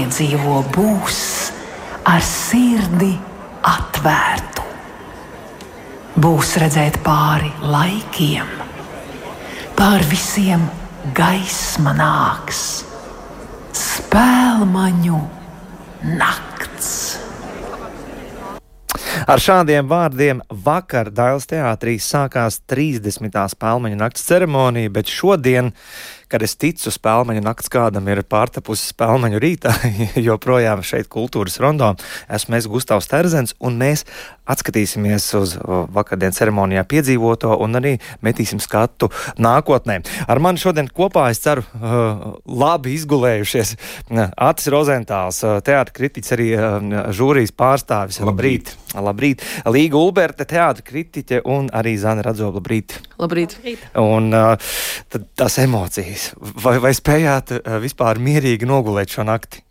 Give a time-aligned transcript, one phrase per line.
[0.00, 1.52] jāpiedzīvo būs
[2.08, 3.12] ar sirdi
[3.62, 4.64] atvērtu.
[6.20, 8.48] Būs redzēt pāri laikiem,
[9.76, 10.64] pār visiem
[11.14, 12.84] gaisma nāks,
[13.76, 15.20] spēlmaņu
[16.16, 17.18] nakts.
[19.30, 23.36] Ar šādiem vārdiem vakar Dāvidas teātrī sākās 30.
[23.52, 25.74] spēļu nakts ceremonija, bet šodien
[26.30, 29.74] kad es ticu spēļu nakts kādam ir pārtapusi spēļu rītā,
[30.28, 31.94] joprojām šeit kultūras rondo
[32.30, 34.04] esmu es Gustavs Terzens, un mēs
[34.50, 35.54] atskatīsimies uz
[35.94, 40.00] vakardienas ceremonijā piedzīvoto un arī metīsim skatu nākotnē.
[40.30, 41.64] Ar mani šodien kopā es ceru
[42.46, 43.74] labi izgulējušies
[44.10, 46.48] Atis Rozentāls, teātra kritiķis, arī
[47.16, 48.20] žūrijas pārstāvis.
[48.26, 48.74] Labrīt!
[48.98, 49.44] Labrīt!
[49.70, 52.58] Līga Ulberta, teātra kritiķe un arī Zana Radzola.
[52.58, 52.96] Labrīt!
[53.20, 53.56] Labrīt!
[54.00, 54.32] Un
[55.10, 59.64] tad tās emocijas vai, vai spējāt uh, vispār mierīgi nogulēt šo nakti?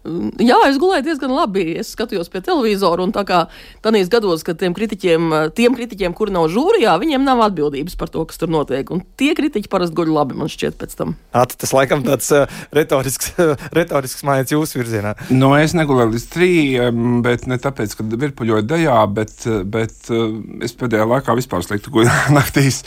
[0.00, 1.74] Jā, es gulēju diezgan labi.
[1.80, 3.42] Es skatījos pie televizora, un tā kā
[3.84, 5.26] tajos gados, kad tiem kritiķiem,
[5.56, 8.88] tiem kritiķiem, kuri nav žūrijā, viņiem nav atbildības par to, kas tur notiek.
[8.94, 11.12] Un tie kritiķi parasti guļ labi, man šķiet, pēc tam.
[11.36, 15.12] At, tas laikam tāds uh, retorisks, uh, retorisks mājiņš jūsu virzienā.
[15.36, 19.36] No, es negulēju līdz trījiem, bet ne tāpēc, ka virpuļoju dejā, bet,
[19.68, 20.32] bet uh,
[20.64, 22.80] es pēdējā laikā vispār slikti guļu naktīs.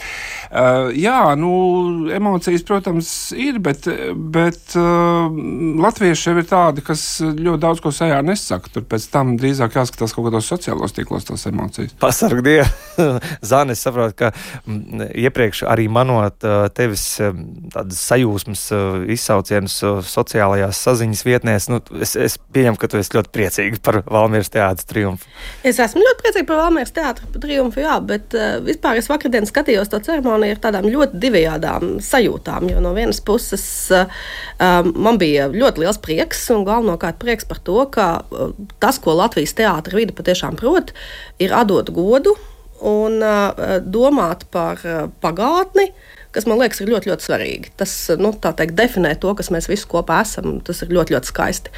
[0.50, 1.54] Uh, jā, nu,
[2.14, 3.86] emocijas, protams, ir, bet,
[4.34, 5.30] bet uh,
[5.86, 8.72] latvieši jau ir tādi, kas kas ļoti daudz ko sajā nesaka.
[8.74, 11.94] Tur pēc tam drīzāk jāskatās kaut kādos sociālos tīklos, tās emocijas.
[12.00, 12.68] Pasarg Dievu!
[13.50, 14.32] Zāne, es saprotu, ka
[14.66, 16.44] mm, iepriekš arī manot
[16.78, 17.04] tevis
[17.74, 18.66] tādas sajūsmas
[19.14, 24.52] izsaucienus sociālajās saziņas vietnēs, nu, es, es pieņemu, ka tu esi ļoti priecīgi par Valmieras
[24.54, 25.28] teātras triumfu.
[25.66, 30.00] Es esmu ļoti priecīgi par Valmieras teātra triumfu, jā, bet vispār es vakardien skatījos to
[30.06, 36.02] ceremoniju ar tādām ļoti divējādām sajūtām, jo no vienas puses um, man bija ļoti liels
[36.04, 40.58] prieks un galveno galvenokārt prieks par to, ka uh, tas, ko Latvijas teātris vide patiešām
[40.58, 40.94] prot,
[41.40, 42.36] ir atdot godu
[42.84, 45.94] un uh, domāt par uh, pagātni,
[46.34, 47.72] kas man liekas ir ļoti, ļoti svarīgi.
[47.78, 50.60] Tas nu, teikt, definē to, kas mēs visi kopā esam.
[50.66, 51.74] Tas ir ļoti, ļoti skaisti.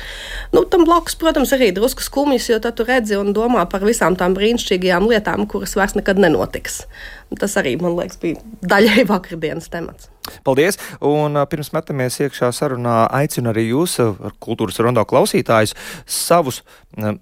[0.56, 4.34] Nu, tam blakus, protams, arī drusku skumjas, jo tu redzi un domā par visām tām
[4.38, 6.86] brīnišķīgajām lietām, kuras vairs nekad nenotiks.
[7.34, 10.12] Tas arī, man liekas, bija daļai vakardienas temats.
[10.46, 10.78] Paldies!
[11.06, 13.98] Un pirms metamies iekšā sarunā, aicinu arī jūs,
[14.42, 15.76] kultūras rondo klausītājus,
[16.10, 16.62] savus,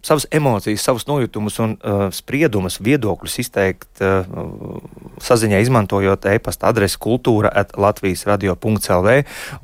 [0.05, 4.27] savas emocijas, savus nojutumus un uh, spriedumus, viedokļus izteikt uh,
[5.23, 9.17] saziņā, izmantojot e-pasta adresi kultūra at Latvijas radio.clv,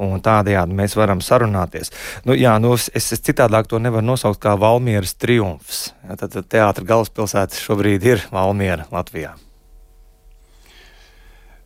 [0.03, 1.93] un tādējādi mēs varam sarunāties.
[2.27, 5.89] Nu, jā, nu, es, es citādāk to nevaru nosaukt kā Valmieras triumfs.
[6.09, 9.37] Tad, tad teātra galvaspilsēta šobrīd ir Valmiera Latvijā.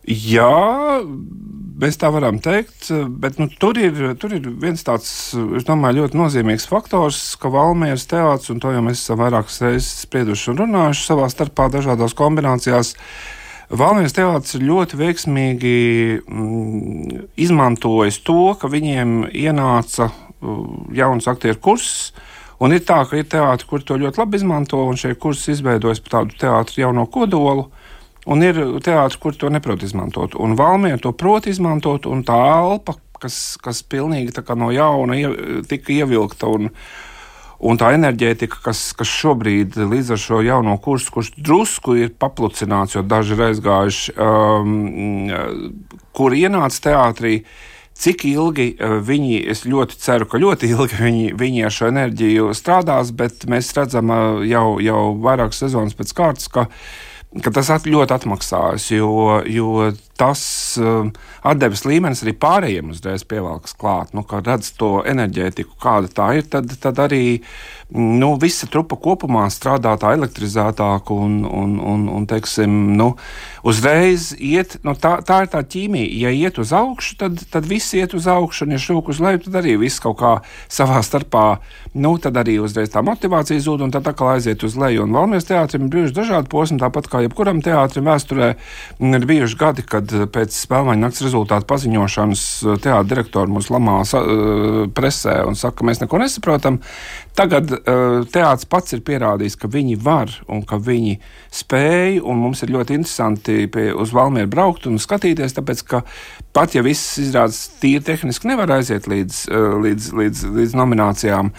[0.04, 1.00] Jā,
[1.80, 2.90] mēs tā varam teikt,
[3.24, 5.08] bet nu, tur, ir, tur ir viens tāds,
[5.56, 10.04] es domāju, ļoti nozīmīgs faktors, ka Valmieras teātris, un to jau mēs esam vairākas reizes
[10.04, 12.94] sprieduši un runājuši savā starpā dažādās kombinācijās.
[13.74, 15.78] Valmieras teātris ļoti veiksmīgi
[16.20, 20.60] mm, izmantojis to, ka viņiem ienāca uh,
[20.94, 22.12] jauns aktieru kurss.
[22.64, 26.04] Un ir tā, ka ir teātris, kur to ļoti labi izmanto, un šie kursi izveidojas
[26.04, 27.70] par tādu teātru jauno kodolu.
[28.30, 30.38] Un ir teātris, kur to neprot izmantot.
[30.40, 35.18] Un Valmiera to prot izmantot, un tā elpa, kas, kas pilnīgi no jauna
[35.70, 36.52] tika ievilkta.
[36.52, 36.72] Un,
[37.64, 42.98] Un tā enerģētika, kas, kas šobrīd līdz ar šo jauno kursu, kurš drusku ir paplucināts,
[42.98, 44.74] jo daži ir aizgājuši, um,
[46.12, 47.38] kur ienāca teātrī,
[47.96, 52.52] cik ilgi uh, viņi, es ļoti ceru, ka ļoti ilgi viņi, viņi ar šo enerģiju
[52.52, 56.84] strādās, bet mēs redzam uh, jau, jau vairākas sezonas pēc kārtas, ka uh,
[57.42, 60.42] ka tas at, ļoti atmaksājas, jo, jo tas
[60.82, 61.10] uh,
[61.42, 64.14] atdeves līmenis arī pārējiem uzreiz pievelkas klāt.
[64.14, 67.24] Nu, kad redz to enerģētiku, kāda tā ir, tad, tad arī
[67.94, 73.14] nu, visa trupa kopumā strādā tā elektrizētāk un, un, un, un teiksim, nu,
[73.66, 74.78] uzreiz iet.
[74.86, 76.10] Nu, tā, tā ir tā ķīmija.
[76.24, 79.44] Ja iet uz augšu, tad, tad viss iet uz augšu, un ja šūk uz leju,
[79.48, 80.34] tad arī viss kaut kā
[80.72, 81.46] savā starpā,
[81.94, 85.06] nu, tad arī uzreiz tā motivācija zūd, un tad atkal aiziet uz leju.
[85.06, 88.54] Un Valmijas teātrim ir bijuši dažādi posmi, tāpat kā jebkuram teātrim vēsturē
[89.14, 90.03] ir bijuši gadi, kad
[90.34, 92.44] pēc spēļu nakts rezultātu paziņošanas
[92.84, 94.02] teātris direktors mūs lamā
[94.96, 96.80] presē un saka, ka mēs neko nesaprotam.
[97.38, 97.72] Tagad
[98.34, 101.18] teātris pats ir pierādījis, ka viņi var un ka viņi
[101.54, 106.04] spēj, un mums ir ļoti interesanti pie, uz Valmieru braukt un skatīties, tāpēc ka
[106.54, 109.46] pat ja viss izrādās tīri tehniski, nevar aiziet līdz,
[109.86, 111.54] līdz, līdz, līdz nominācijām.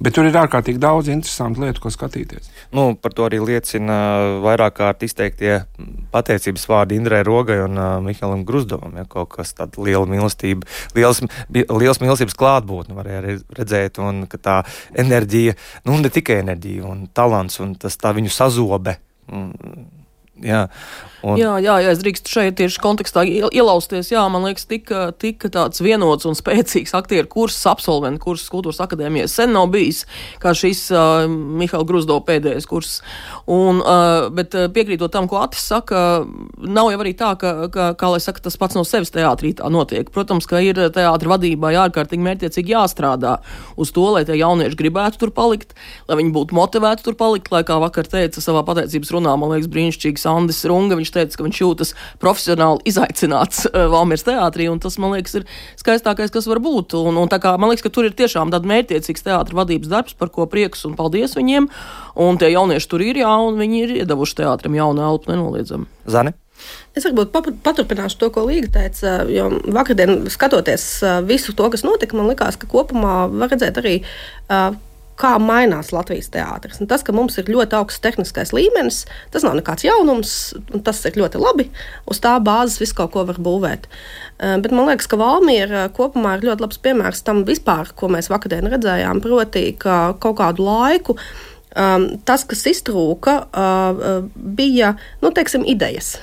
[0.00, 2.48] Bet tur ir ārkārtīgi daudz interesantu lietu, ko skatīties.
[2.72, 3.98] Nu, par to arī liecina
[4.40, 5.58] vairāk kārt izteiktie
[6.14, 8.96] pateicības vārdi Indrai Rogai un uh, Mihālam Grusdovam.
[8.96, 10.64] Ja, kaut kas tāds- liela mīlestība,
[10.96, 11.20] liels,
[11.52, 14.62] liels mīlestības klātbūtne varēja redzēt, un tā
[15.04, 18.96] enerģija, nu ne tikai enerģija, un talants, un tas tā viņu sazobe.
[19.28, 19.52] Un,
[20.40, 20.60] Jā,
[21.22, 21.38] un...
[21.40, 24.12] jā, jā, jā, es drīkstu šeit tieši kontekstā ielausties.
[24.12, 29.28] Jā, man liekas, tika, tika tāds vienots un spēcīgs aktieru kurs, absolventu kurs kultūras akadēmijā.
[29.30, 30.04] Sen nav bijis
[30.42, 32.98] kā šis uh, Mihaila Grusdo pēdējais kurs.
[33.50, 36.24] Un, uh, bet piekrītot tam, ko Atis saka,
[36.60, 39.68] nav jau arī tā, ka, ka kā lai saka, tas pats no sevis teātrī tā
[39.72, 40.08] notiek.
[40.12, 43.38] Protams, ka ir teātra vadībai ārkārtīgi mērķiecīgi jāstrādā
[43.80, 45.74] uz to, lai tie jaunieši gribētu tur palikt,
[46.08, 49.70] lai viņi būtu motivēti tur palikt, lai, kā vakar teica savā pateicības runā, man liekas,
[49.72, 50.98] brīnišķīgs Andris Runga.
[51.00, 55.48] Viņš teica, ka viņš jūtas profesionāli izaicināts uh, Valmieras teātrī, un tas, man liekas, ir
[55.80, 56.96] skaistākais, kas var būt.
[57.00, 60.18] Un, un tā kā man liekas, ka tur ir tiešām tāds mērķiecīgs teātris vadības darbs,
[60.18, 61.70] par ko prieks un paldies viņiem.
[62.20, 65.88] Un tie jaunieši tur ir, jā, un viņi ir iedavuši teātrim jaunu elpu nenoliedzami.
[66.10, 66.36] Zani?
[66.96, 67.30] Es varbūt
[67.64, 69.20] paturpināšu to, ko Līga teica.
[69.30, 74.00] Jo vakardien, skatoties uh, visu to, kas notika, man liekas, ka kopumā var redzēt arī
[74.02, 74.74] uh,
[75.20, 76.80] kā mainās Latvijas teātris.
[76.80, 79.02] Un tas, ka mums ir ļoti augsts tehniskais līmenis,
[79.34, 80.32] tas nav nekāds jaunums,
[80.72, 81.68] un tas ir ļoti labi.
[82.10, 83.86] Uz tā bāzes visu kaut ko var būvēt.
[84.40, 88.30] Eh, bet man liekas, ka Valmiera kopumā ir ļoti labs piemērs tam vispār, ko mēs
[88.32, 89.22] vakardien redzējām.
[89.24, 91.16] Proti, ka kaut kādu laiku
[91.76, 96.16] um, tas, kas iztrūka, uh, bija nu, teiksim, idejas.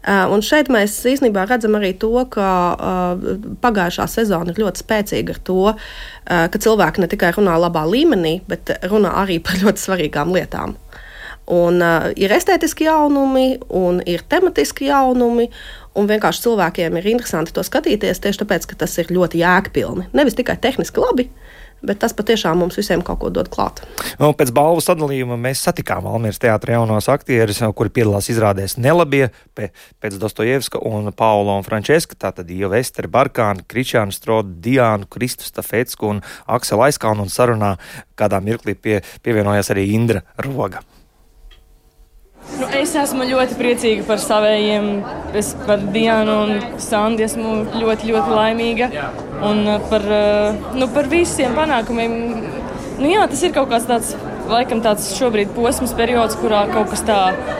[0.00, 3.24] Uh, un šeit mēs īstenībā redzam arī to, ka uh,
[3.60, 8.38] pagājušā sezona ir ļoti spēcīga ar to, uh, ka cilvēki ne tikai runā labā līmenī,
[8.48, 10.72] bet runā arī par ļoti svarīgām lietām.
[11.52, 15.50] Un, uh, ir estētiski jaunumi, un ir tematiski jaunumi,
[15.98, 20.08] un vienkārši cilvēkiem ir interesanti to skatīties tieši tāpēc, ka tas ir ļoti jēgpilni.
[20.16, 21.28] Nevis tikai tehniski labi,
[21.80, 23.80] Bet tas patiešām mums visiem kaut ko dod klāt.
[24.20, 30.20] Nu, pēc balvu sadalījuma mēs satikām Valmīras teātra jaunos aktierus, kuri piedalās izrādēs Nelabie, pēc
[30.20, 36.24] Dostojevska un Paula un Frančeska, tātad Ieva Esteri, Barkāna, Kričāna Stroda, Diānu, Kristus Tafetsku un
[36.46, 37.74] Aksela Aizkalnu un sarunā
[38.20, 40.84] kādā mirklī pie, pievienojās arī Indra Roga.
[42.58, 44.88] Nu, es esmu ļoti priecīga par saviem,
[45.38, 48.90] es par Dianu un Sandu esmu ļoti, ļoti laimīga.
[49.46, 52.16] Un uh, par, uh, nu, par visiem panākumiem.
[53.00, 54.12] Nu, jā, tas ir kaut kāds tāds,
[54.50, 57.58] laikam tāds šobrīd posms, periods, kurā kaut kas tāds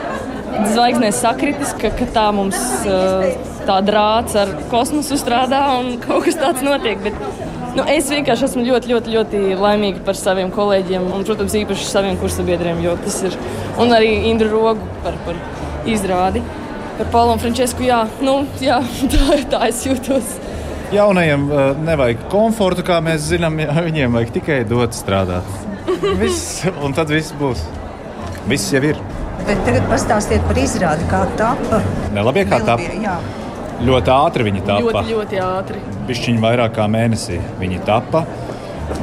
[0.73, 3.25] zvaigznēs sakritis, ka, ka tā mums uh,
[3.67, 7.01] tā drāts ar kosmosu strādā un kaut kas tāds notiek.
[7.05, 7.17] Bet,
[7.71, 12.17] Nu, es vienkārši esmu ļoti, ļoti, ļoti laimīga par saviem kolēģiem un, protams, īpaši saviem
[12.19, 13.37] kursabiedriem, jo tas ir.
[13.79, 15.39] Un arī Indru Rogu par, par
[15.87, 16.43] izrādi.
[16.97, 18.81] Par Paulu un Frančisku, jā, nu, jā
[19.13, 20.35] tā, tā es jūtos.
[20.91, 23.55] Jaunajiem uh, nevajag komfortu, kā mēs zinām,
[23.87, 25.47] viņiem vajag tikai dot strādāt.
[26.19, 27.63] viss, un tad viss būs.
[28.51, 28.99] Viss jau ir.
[29.47, 31.53] Bet tagad pastāstiet par izrādi, kā tā.
[32.11, 32.75] Nelabie kā tā.
[33.81, 35.01] Ļoti ātri viņi tapa.
[35.01, 35.83] Ļoti, ļoti ātri.
[36.09, 38.25] Pišķiņi vairāk kā mēnesī viņi tapa.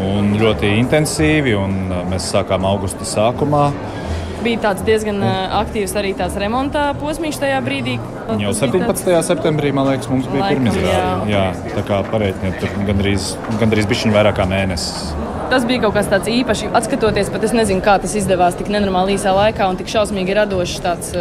[0.04, 3.70] Un ļoti intensīvi, un uh, mēs sākām augusta sākumā.
[4.44, 7.96] Bija tāds diezgan uh, aktīvs arī tās remonta posms tajā brīdī.
[8.38, 9.10] Jau 17.
[9.26, 11.32] septembrī, man liekas, mums bija pirmā izrāde.
[11.32, 11.46] Jā.
[11.72, 15.10] tā kā pareiķiniet, tur gandrīz, gandrīz bišķiņi vairāk kā mēnesis.
[15.48, 16.68] Tas bija kaut kas tāds īpašs.
[16.76, 20.82] Atskatoties, pat es nezinu, kā tas izdevās tik nenormāli īsā laikā un tik šausmīgi radošs.
[20.84, 21.14] Tāds,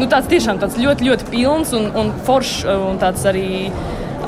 [0.00, 3.48] nu, tāds tiešām tāds ļoti, ļoti pilns un, un foršs un tāds arī.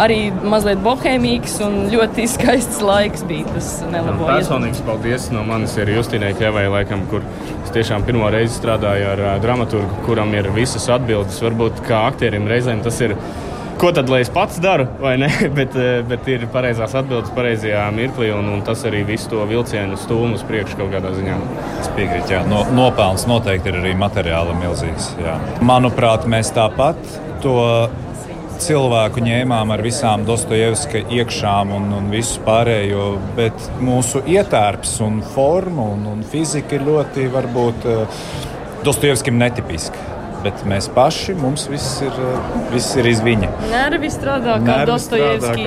[0.00, 3.66] Arī mazliet bohēmīgs un ļoti skaists laiks bija tas.
[3.90, 7.26] Personīgs paldies no manis ir Justīnai Kevai, laikam, kur
[7.58, 11.42] es tiešām pirmo reizi strādāju ar dramaturgu, kuram ir visas atbildes.
[11.44, 13.18] Varbūt kā aktierim reizēm tas ir
[13.80, 15.28] ko tad lai es pats daru, vai ne?
[15.58, 19.96] bet, eh, bet ir pareizās atbildes pareizajā mirklī, un, un tas arī visu to vilcienu
[20.00, 21.38] stūmu uz priekšu kaut kādā ziņā.
[21.80, 22.42] Es piekrītu, jā.
[22.50, 25.14] No, nopelns noteikti ir arī materiāli milzīgs.
[25.24, 25.38] Jā.
[25.64, 27.00] Manuprāt, mēs tāpat
[27.40, 27.56] to
[28.60, 35.88] cilvēku ņēmām ar visām Dostojevska iekšām un, un visu pārējo, bet mūsu ietērps un forma
[35.94, 38.22] un, un fizika ir ļoti, varbūt, eh,
[38.84, 42.16] Dostojevskim netipiska bet mēs paši, mums viss ir,
[42.72, 43.50] viss ir iz viņa.
[43.70, 45.66] Nervi strādā kā Dostojevski.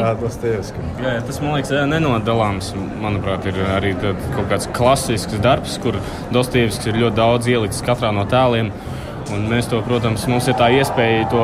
[1.03, 2.73] Jā, tas man liekas nenodalāms.
[3.03, 5.99] Manuprāt, ir arī kaut kāds klasisks darbs, kur
[6.33, 8.71] Dostojevskis ir ļoti daudz ielicis katrā no tēliem.
[9.33, 11.43] Un mēs to, protams, mums ir tā iespēja to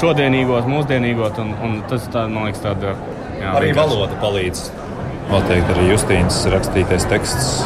[0.00, 2.96] šodienīgot, mūsdienīgot, un, un tas, tā, man liekas, tāda.
[3.38, 3.78] Jā, arī vienkārši.
[3.78, 4.64] valoda palīdz.
[5.30, 7.62] Noteikti arī Justīnas rakstītais teksts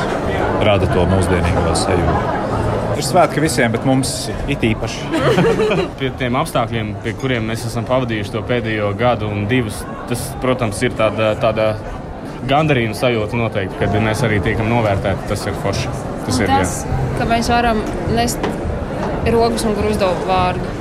[0.66, 2.45] rada to mūsdienīgo sajūtu.
[2.96, 4.10] Ir svētki visiem, bet mums
[4.48, 5.10] it īpaši.
[6.00, 10.80] pie tiem apstākļiem, pie kuriem mēs esam pavadījuši to pēdējo gadu un divus, tas, protams,
[10.86, 11.74] ir tāda, tāda
[12.48, 15.28] gandarījuma sajūta noteikti, kad mēs arī tiekam novērtēti.
[15.28, 15.92] Tas ir forši.
[16.26, 17.02] Tas ir, tas, jā.
[17.20, 17.84] ka mēs varam
[18.16, 18.48] nest
[19.34, 20.74] rokas un grūzdovu vārdu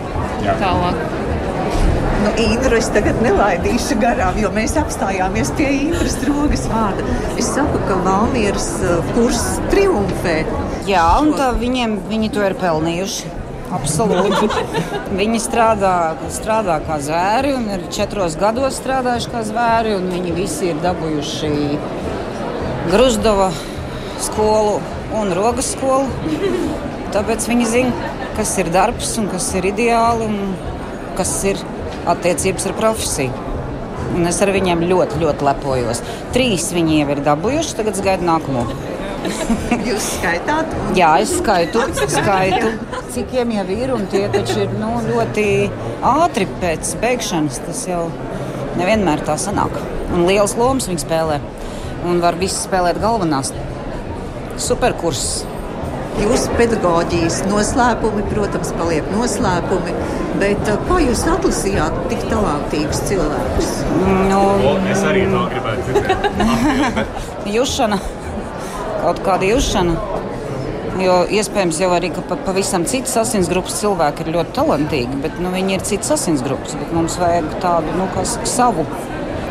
[0.45, 0.55] jā.
[0.62, 1.03] tālāk.
[2.25, 7.03] Nu, Indru es tagad nelaidīšu garām, jo mēs apstājāmies pie Indras rokas vārda.
[7.38, 10.39] Es saku, ka Valmieras uh, kurs triumfē.
[10.89, 13.29] Jā, un tā viņiem, viņi to ir pelnījuši.
[13.77, 14.50] Absolūti.
[15.20, 15.94] viņi strādā,
[16.34, 19.94] strādā kā zvēri un ir četros gados strādājuši kā zvēri.
[20.10, 21.53] Viņi visi ir dabūjuši
[22.89, 23.51] Grusdova
[24.25, 24.79] skolu
[25.22, 26.10] un rokas skolu.
[27.13, 30.55] Tāpēc viņi zina, kas ir darbs un kas ir ideāli un
[31.15, 31.62] kas ir
[32.13, 33.51] attiecības ar profesiju.
[34.15, 36.01] Un es ar viņiem ļoti, ļoti lepojos.
[36.35, 38.65] Trīs viņi jau ir dabūjuši, tagad gaidu nākamo.
[39.88, 40.74] Jūs skaitāt?
[40.97, 41.81] Jā, es skaitu,
[42.13, 42.71] skaitu
[43.15, 43.93] cik jau ir.
[44.12, 45.47] Tie taču ir nu, ļoti
[46.05, 47.62] ātri pēc beigšanas.
[47.65, 48.05] Tas jau
[48.79, 49.75] nevienmēr tā sanāk.
[50.13, 51.41] Un liels lomas viņi spēlē.
[52.05, 53.51] Un var visi spēlēt galvenās.
[54.62, 55.25] Superkurs.
[56.15, 59.95] Jūsu pedagoģijas noslēpumi, protams, paliek noslēpumi.
[60.39, 63.72] Bet uh, kā jūs atlasījāt tik talantīgus cilvēkus?
[64.29, 65.98] Nu, o, es arī to gribētu.
[67.55, 68.00] Jušana,
[69.03, 69.98] kaut kāda jušana.
[71.03, 75.75] Jo iespējams jau arī pa, pavisam citas asinsgrupas cilvēki ir ļoti talantīgi, bet nu, viņi
[75.75, 76.77] ir citas asinsgrupas.
[76.95, 78.88] Mums vajag tādu nu, saka, savu,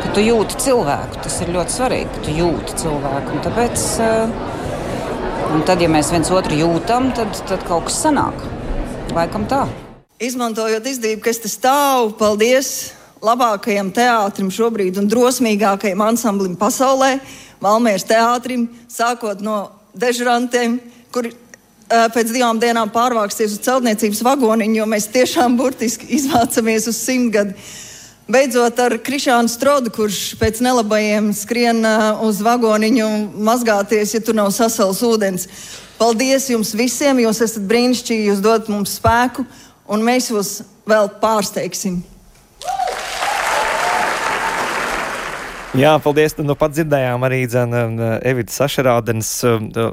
[0.01, 1.21] ka tu jūti cilvēku.
[1.21, 3.37] Tas ir ļoti svarīgi, ka tu jūti cilvēku.
[3.37, 4.54] Un tāpēc uh,
[5.55, 8.41] Un tad, ja mēs viens otru jūtam, tad, tad kaut kas sanāk.
[9.15, 9.61] Laikam tā.
[10.19, 12.71] Izmantojot izdevību, kas te stāv, paldies
[13.23, 17.13] labākajam teātrim šobrīd un drosmīgākajam ansamblim pasaulē,
[17.63, 19.61] Valmēras teātrim, sākot no
[19.95, 20.75] dežurantiem,
[21.15, 21.31] kuri
[21.87, 27.55] pēc divām dienām pārvāksties uz celtniecības vagoniņu, jo mēs tiešām burtiski izvācamies uz simtgadu.
[28.25, 31.85] Beidzot ar Krišānu Strodu, kurš pēc nelabajiem skrien
[32.25, 33.09] uz vagoniņu
[33.45, 35.45] mazgāties, ja tur nav sasals ūdens.
[35.99, 39.45] Paldies jums visiem, jūs esat brīnišķīgi, jūs dodat mums spēku,
[39.85, 40.55] un mēs jūs
[40.89, 42.01] vēl pārsteigsim.
[45.75, 46.33] Jā, paldies.
[46.39, 49.29] Nu, pat dzirdējām arī Evita Sašarādens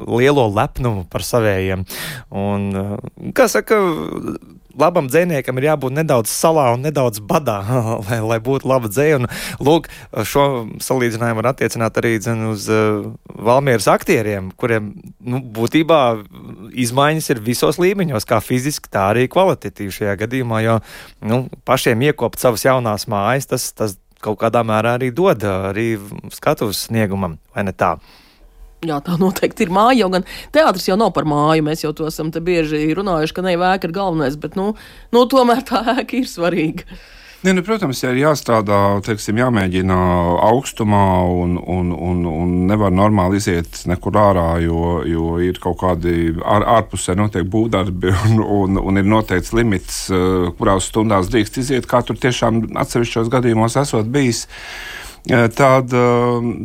[0.09, 1.85] lielo lepnumu par savējiem.
[2.33, 2.69] Un,
[3.37, 3.83] kā saka,
[4.79, 7.59] labam dziniekam ir jābūt nedaudz salā un nedaudz badā,
[8.09, 9.21] lai, lai būtu laba dzēja.
[9.21, 9.29] Un,
[9.62, 9.88] lūk,
[10.29, 10.47] šo
[10.83, 16.00] salīdzinājumu var attiecināt arī dzen, uz uh, Valmieras aktieriem, kuriem nu, būtībā
[16.85, 20.62] izmaiņas ir visos līmeņos, kā fiziski, tā arī kvalitatīvi šajā gadījumā.
[20.67, 20.79] Jo
[21.26, 25.97] nu, pašiem iekopt savas jaunās mājas, tas, tas kaut kādā mērā arī dod arī
[26.35, 27.97] skatuves sniegumam, vai ne tā?
[28.83, 30.01] Jā, tā noteikti ir māja.
[30.01, 31.62] Jau gan teātris jau nav par māju.
[31.62, 34.73] Mēs jau to esam bieži runājuši, ka ne ēka ir galvenais, bet nu,
[35.15, 36.99] nu, tomēr tā ēka ir svarīga.
[37.47, 39.99] Ne, nu, protams, ja ir jāstrādā, teiksim, jāmēģina
[40.49, 46.33] augstumā un, un, un, un nevar normāli iziet nekur ārā, jo, jo ir kaut kādi
[46.39, 51.87] ār, ārpusē notiek būvdarbi un, un, un ir noteikts limits, eh, kurās stundās drīkst iziet,
[51.91, 54.49] kā tur tiešām atsevišķos gadījumos esot bijis.
[55.31, 55.93] Tad,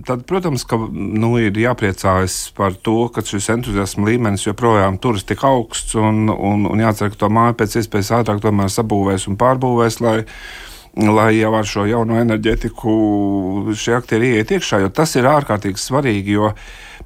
[0.05, 5.43] tad, protams, ka nu, ir jāpriecājas par to, ka šis entuziasma līmenis joprojām turas tik
[5.45, 9.99] augsts un, un, un jācer, ka to māju pēc iespējas ātrāk tomēr sabūvēs un pārbūvēs,
[10.01, 10.15] lai,
[10.97, 12.97] lai jau ar šo jauno enerģetiku
[13.77, 16.39] šie aktieri ieiet iekšā, jo tas ir ārkārtīgi svarīgi.
[16.39, 16.96] Jo, Mm,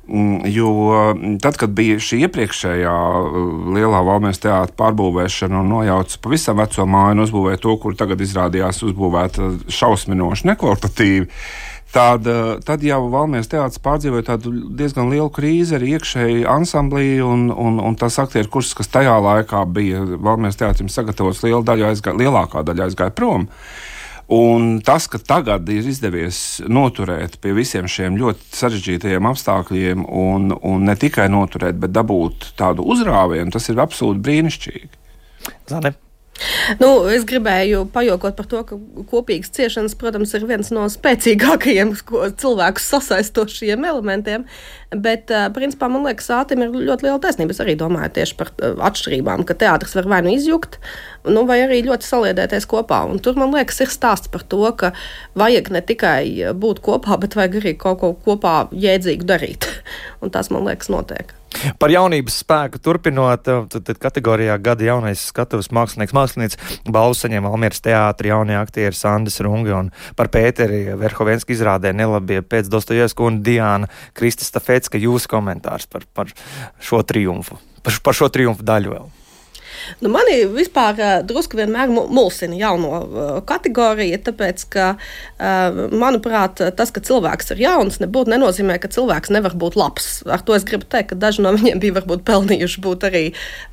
[0.51, 0.71] jo
[1.15, 3.35] mm, tad, kad bija šī iepriekšējā uh,
[3.75, 8.83] lielā valmēs teātra pārbūvēšana un nojauca pavisam veco māju un uzbūvēja to, kur tagad izrādījās
[8.89, 9.51] uzbūvēta
[9.81, 11.29] šausminoši nekvalitatīvi,
[11.91, 12.23] Tad,
[12.63, 17.97] tad jau Valmijas teātris pārdzīvoja tādu diezgan lielu krīzi arī iekšēji ansamblī, un, un, un
[17.99, 22.87] tas aktieru kurs, kas tajā laikā bija Valmijas teātrim sagatavots, liela daļa aizgāja, lielākā daļa
[22.87, 23.49] aizgāja prom.
[23.49, 23.90] Uh,
[24.31, 30.87] Un tas, ka tagad ir izdevies noturēt pie visiem šiem ļoti sarežģītajiem apstākļiem, un, un
[30.87, 34.91] ne tikai noturēt, bet dabūt tādu uzrāvienu, tas ir absolūti brīnišķīgi.
[35.67, 35.95] Zane.
[36.79, 38.77] Nu, es gribēju pajokot par to, ka
[39.11, 41.93] kopīgas ciešanas, protams, ir viens no spēcīgākajiem
[42.41, 44.45] cilvēku sasaistošiem elementiem.
[44.91, 47.55] Bet, principā, man liekas, Ātrim ir ļoti liela taisnība.
[47.55, 48.51] Es arī domāju tieši par
[48.89, 50.79] atšķirībām, ka teātris var vai nu izjukt,
[51.27, 53.03] nu, vai arī ļoti saliedēties kopā.
[53.11, 54.93] Un tur, man liekas, ir stāsts par to, ka
[55.39, 59.69] vajag ne tikai būt kopā, bet vajag arī kaut ko kopā jēdzīgu darīt.
[60.23, 61.31] Un tas, man liekas, notiek.
[61.79, 67.83] Par jaunības spēku turpinot, tad, tad kategorijā gada jaunais skatuves mākslinieks, mākslinieks balvu saņem Almieras
[67.83, 73.91] teātri jaunie aktieri Sandis Rungi un par Pēteri Verhovenski izrādē nelabie pēc Dostojevska un Diāna
[74.17, 76.31] Krista Stafetska jūsu komentārs par, par
[76.81, 79.09] šo triumfu, par, par šo triumfu daļu vēl.
[80.01, 86.93] Nu, mani vispār uh, drusku vienmēr mulsina jauno uh, kategoriju, tāpēc, ka, uh, manuprāt, tas,
[86.93, 90.09] ka cilvēks ir jauns, nebūtu nenozīmē, ka cilvēks nevar būt labs.
[90.29, 93.25] Ar to es gribu teikt, ka daži no viņiem bija varbūt pelnījuši būt arī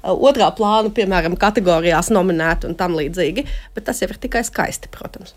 [0.03, 3.47] otrā plāna, piemēram, kategorijās nominēti un tam līdzīgi,
[3.77, 5.35] bet tas jau ir tikai skaisti, protams.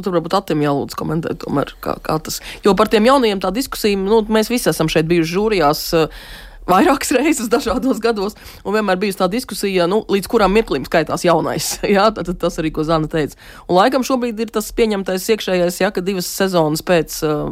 [0.00, 2.38] Nu, tur varbūt Atim jālūdz komentēt, tomēr, kā, kā tas.
[2.64, 5.82] Jo par tiem jaunajiem tā diskusija, nu, mēs visi esam šeit bijuši žūrijās.
[5.98, 6.22] Uh,
[6.70, 11.72] vairākas reizes dažādos gados, un vienmēr bijusi tā diskusija, nu, līdz kuram mirklim skaitās jaunais.
[11.96, 13.38] jā, tad, tas arī, ko Zana teica.
[13.66, 17.46] Un laikam šobrīd ir tas pieņemtais iekšējais, ja, ka divas sezonas pēc uh,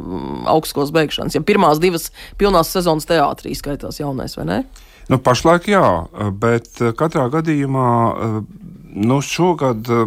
[0.54, 2.10] augstskolas beigšanas, ja pirmās divas
[2.40, 4.62] pilnās sezonas teātrī skaitās jaunais, vai ne?
[5.08, 5.84] Nu, pašlaik jā,
[6.40, 8.40] bet uh, katrā gadījumā uh,
[8.94, 10.06] nu, šogad eh,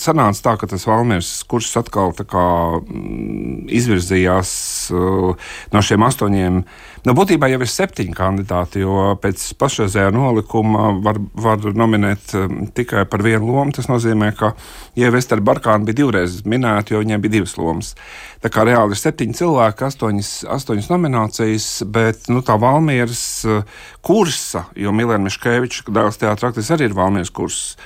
[0.00, 2.44] sanāca tā, ka tas Valmīras kurs atkal kā,
[2.82, 4.52] mm, izvirzījās
[4.94, 6.62] uh, no šiem astoņiem.
[7.06, 13.04] Nu, būtībā jau ir septiņi kandidāti, jo pēc pašreizējā nolikuma var, var nominēt um, tikai
[13.10, 13.74] par vienu lomu.
[13.76, 14.50] Tas nozīmē, ka
[14.98, 17.92] Ievesta Barkāna bija divreiz minēta, jo viņai bija divas lomas.
[18.42, 24.66] Tā kā reāli ir septiņi cilvēki, astoņas, astoņas nominācijas, bet nu, tā Valmīras uh, kursa,
[24.74, 27.76] jo Milēna Miškeviča dēls teātris arī ir Valmīras kurss.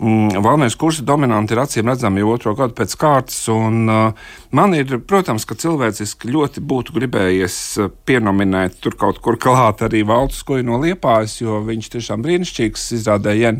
[0.00, 3.36] Mm, Valmijas kursa dominanti ir acīm redzami jau otro gadu pēc kārtas.
[3.52, 9.36] Un, uh, man ir, protams, ka cilvēciski ļoti būtu gribējies uh, pienominēt tur kaut kur
[9.36, 13.58] klāt arī Valtus Koju no Liepājas, jo viņš tiešām brīnišķīgs izrādēja.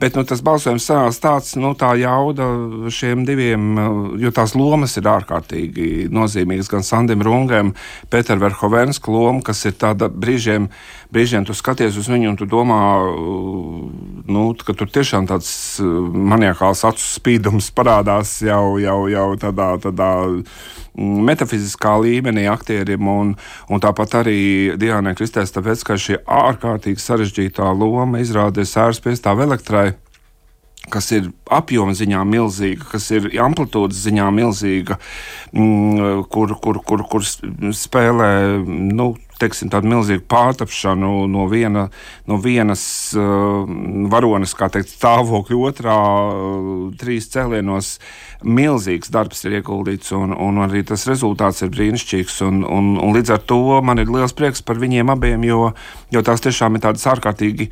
[0.00, 2.46] Bet nu, tas balsojums sanāca tāds, nu, tā jauda
[2.88, 3.76] šiem diviem,
[4.22, 6.70] jo tās lomas ir ārkārtīgi nozīmīgas.
[6.72, 7.74] Gan Sandim Rungam,
[8.08, 10.70] Pēteram Verhovenska loma, kas ir tāda brīžiem,
[11.12, 12.80] brīžiem tu skaties uz viņu un tu domā,
[14.30, 19.74] nu, ka tur tiešām tāds maniakāls acu spīdums parādās jau, jau, jau tādā.
[19.84, 20.12] tādā
[20.98, 23.32] metafiziskā līmenī aktierim, un,
[23.70, 24.38] un tāpat arī
[24.80, 29.90] Dienai Kristēs, tāpēc, ka šī ārkārtīgi sarežģītā loma izrādījās ēras piestāv elektrai
[30.90, 34.96] kas ir apjoma ziņā milzīga, kas ir amplitūdas ziņā milzīga,
[35.52, 38.30] mm, kur, kur, kur, kur spēlē
[38.66, 41.86] nu, teiksim, tādu milzīgu pārtapšanu no, viena,
[42.30, 42.82] no vienas
[43.18, 43.68] uh,
[44.12, 47.94] varonas, kā teikt, stāvokļa otrā, uh, trīs cēlienos.
[48.46, 52.40] Milzīgs darbs ir ieguldīts, un, un arī tas rezultāts ir brīnišķīgs.
[52.48, 55.72] Un, un, un līdz ar to man ir liels prieks par viņiem abiem, jo,
[56.12, 57.70] jo tās tiešām ir tādas ārkārtīgi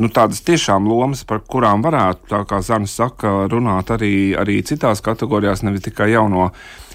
[0.00, 5.62] nu, tādas tiešām lomas, par kurām varētu, kā Zana saka, runāt arī, arī citās kategorijās,
[5.66, 6.50] nevis tikai jauno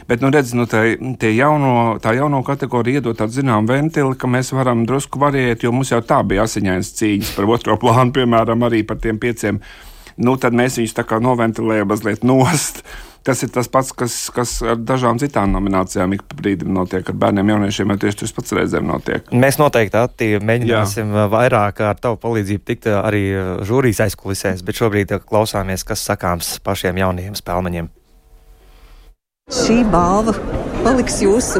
[0.09, 0.87] Bet, nu, redz, nu, tā,
[1.29, 5.91] jauno, tā jauno kategorija iedod tādu zinām ventili, ka mēs varam drusku variēt, jo mums
[5.93, 9.59] jau tā bija asiņainas cīņas par otro plānu, piemēram, arī par tiem pieciem.
[10.17, 12.81] Nu, tad mēs viņus tā kā noventilējam mazliet nost.
[13.23, 17.05] Tas ir tas pats, kas, kas ar dažām citām nominācijām ik brīdim notiek.
[17.11, 19.29] Ar bērniem, jauniešiem jau tieši tas pats reizēm notiek.
[19.29, 21.27] Mēs noteikti atti, mēģināsim Jā.
[21.35, 23.23] vairāk ar tavu palīdzību tikt arī
[23.67, 27.93] žūrijas aizkulisēs, bet šobrīd klausāmies, kas sakāms pašiem jaunajiem spēlmeņiem.
[29.49, 30.35] Šī balva
[30.83, 31.57] paliks jūsu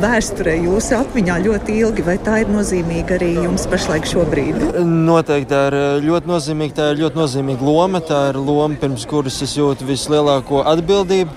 [0.00, 4.56] vēsturē, jūsu atmiņā ļoti ilgi, vai tā ir nozīmīga arī jums pašlaik šobrīd?
[4.80, 6.76] Noteikti tā ir eh, ļoti nozīmīga.
[6.78, 8.00] Tā ir ļoti nozīmīga loma.
[8.00, 11.36] Tā ir loma, pirms kuras es jūtu vislielāko atbildību.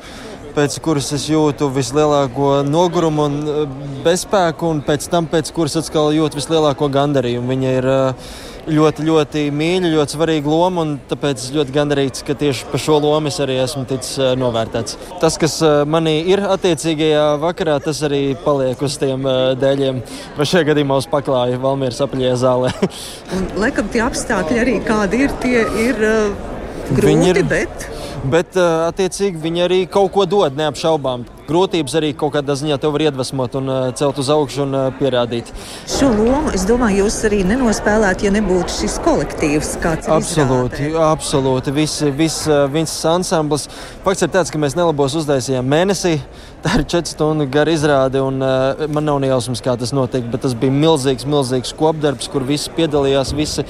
[0.56, 3.76] Pēc kuras es jūtu vislielāko nogurumu un eh,
[4.08, 7.52] bezspēku, un pēc tam, pēc kuras atkal jūtu vislielāko gandarījumu.
[7.52, 8.32] Viņa ir uh,
[8.70, 10.86] ļoti, ļoti mīļa, ļoti svarīga loma.
[11.10, 14.98] Tāpēc es ļoti gandarīts, ka tieši par šo lomu es arī esmu ticis uh, novērtēts.
[15.24, 20.04] Tas, kas uh, manī ir attiecīgajā vakarā, tas arī paliek uz tiem uh, dēļiem.
[20.38, 22.74] Vai šajā gadījumā uz paklāja Valmīras apaļajā zālē.
[23.38, 26.50] Un, laikam tie apstākļi arī kādi ir, tie ir uh,
[26.94, 27.44] grūti, ir...
[27.50, 27.90] bet.
[28.22, 33.06] Bet, attiecīgi, viņi arī kaut ko dod, neapšaubām grūtības arī kaut kādā ziņā tev var
[33.08, 35.52] iedvesmot un uh, celt uz augšu un uh, pierādīt.
[35.92, 40.10] Šo lomu, es domāju, jūs arī nenospēlētu, ja nebūtu šis kolektīvs, kāds.
[40.12, 41.06] Absolūti, izrādē.
[41.12, 41.76] absolūti.
[41.76, 43.68] Viss, viss, viss ansamblis.
[44.06, 46.18] Fakts ir tāds, ka mēs nelabos uztaisījām mēnesī.
[46.62, 50.28] Tā ir četru stundu gara izrāde, un uh, man nav ne jausmas, kā tas notiek.
[50.32, 53.34] Bet tas bija milzīgs, milzīgs kopdarbs, kur visi piedalījās.
[53.38, 53.66] Visi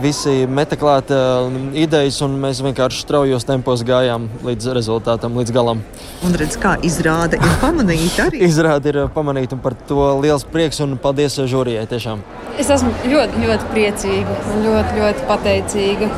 [0.00, 1.46] visi meta klāt uh,
[1.78, 5.82] idejas, un mēs vienkārši straujos tempos gājām līdz rezultātam, līdz galam.
[6.26, 8.42] Un redz, kā izrāde ir pamanīta arī.
[8.50, 12.24] izrāde ir pamanīta, un par to liels prieks un paldies žūrijai tiešām.
[12.58, 16.10] Es esmu ļoti, ļoti priecīga un ļoti, ļoti pateicīga.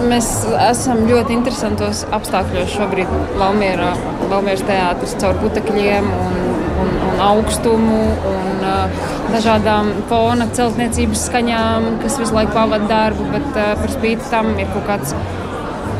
[0.00, 0.28] Mēs
[0.70, 6.38] esam ļoti interesantos apstākļos šobrīd Valmieras teātris caur putekļiem un
[6.80, 13.48] un, un augstumu un uh, dažādām fona celtniecības skaņām, kas visu laiku pavada darbu, bet
[13.54, 15.14] uh, par spīti tam ir kaut kāds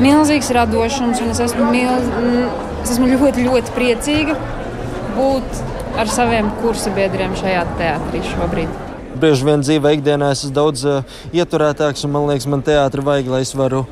[0.00, 2.06] milzīgs radošums, un es esmu, milz,
[2.84, 4.36] es esmu ļoti, ļoti priecīga
[5.16, 5.64] būt
[6.00, 8.78] ar saviem kursabiedriem šajā teātrī šobrīd.
[9.20, 13.28] Bieži vien dzīvē, ikdienā es esmu daudz uh, ieturētāks, un man liekas, man teātris vajag,
[13.32, 13.82] lai es varu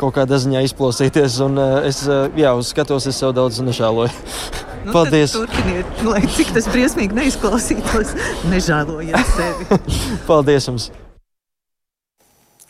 [0.00, 1.40] kaut kādā ziņā izplosīties.
[1.44, 4.14] Un, uh, es uh, jā, skatos, es sev daudz nežēloju.
[4.84, 5.34] Nu, Paldies!
[5.34, 8.14] Turpiniet, lai cik tas briesmīgi neizklausītos,
[8.52, 9.82] nežēlojiet sevi.
[10.28, 10.90] Paldies jums!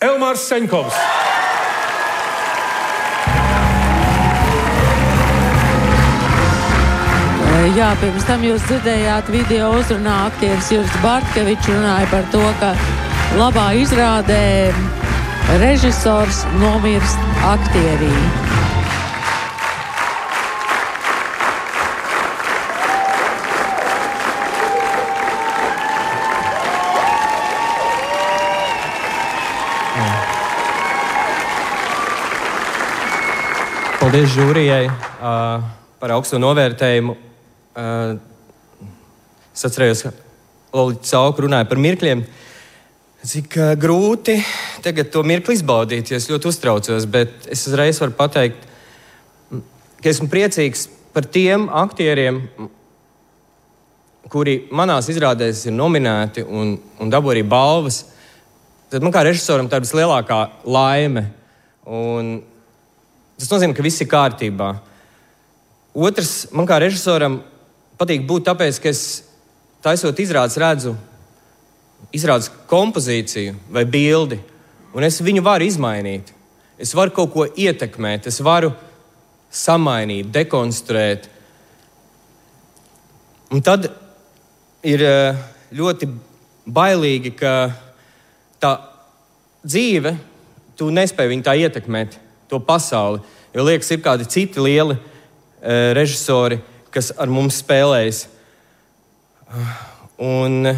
[0.05, 1.01] Elmārs Seņkovs!
[7.79, 12.73] Jā, pirms tam jūs dzirdējāt video uzrunā aktieris Juris Bartkevičs runāja par to, ka
[13.39, 14.41] labā izrādē
[15.63, 18.11] režisors nomirst aktierī.
[34.09, 35.65] Paldies žūrijai uh,
[36.01, 37.13] par augstu novērtējumu.
[37.77, 38.15] Uh,
[39.53, 40.13] es atceros, ka
[40.73, 42.23] Lorija Cauka runāja par mirkļiem.
[43.29, 44.39] Cik uh, grūti
[44.81, 48.65] tagad to mirkli izbaudīt, jo es ļoti uztraucos, bet es uzreiz varu pateikt,
[50.01, 52.41] ka esmu priecīgs par tiem aktieriem,
[54.33, 58.07] kuri manās izrādēs ir nominēti un, un dabū arī balvas.
[58.89, 61.29] Tad man kā režisoram tā ir vislielākā laime.
[61.85, 62.39] Un
[63.39, 64.73] tas nozīmē, ka viss ir kārtībā.
[65.99, 67.41] Otrs, man kā režisoram
[67.99, 69.05] patīk būt tāpēc, ka es
[69.83, 70.97] taisot izrādes redzu
[72.15, 74.39] izrādes kompozīciju vai bildi,
[74.95, 76.33] un es viņu varu izmainīt.
[76.79, 78.71] Es varu kaut ko ietekmēt, es varu
[79.51, 81.27] samainīt, dekonstruēt.
[83.53, 83.89] Un tad
[84.87, 85.43] ir eh,
[85.75, 86.09] ļoti
[86.69, 87.53] bailīgi, ka
[88.63, 88.73] tā
[89.65, 90.15] dzīve,
[90.79, 93.23] tu nespēji viņu tā ietekmēt, to pasauli.
[93.55, 96.61] Jo liekas, ir kādi citi lieli uh, režisori,
[96.95, 98.27] kas ar mums spēlējas.
[100.19, 100.73] Un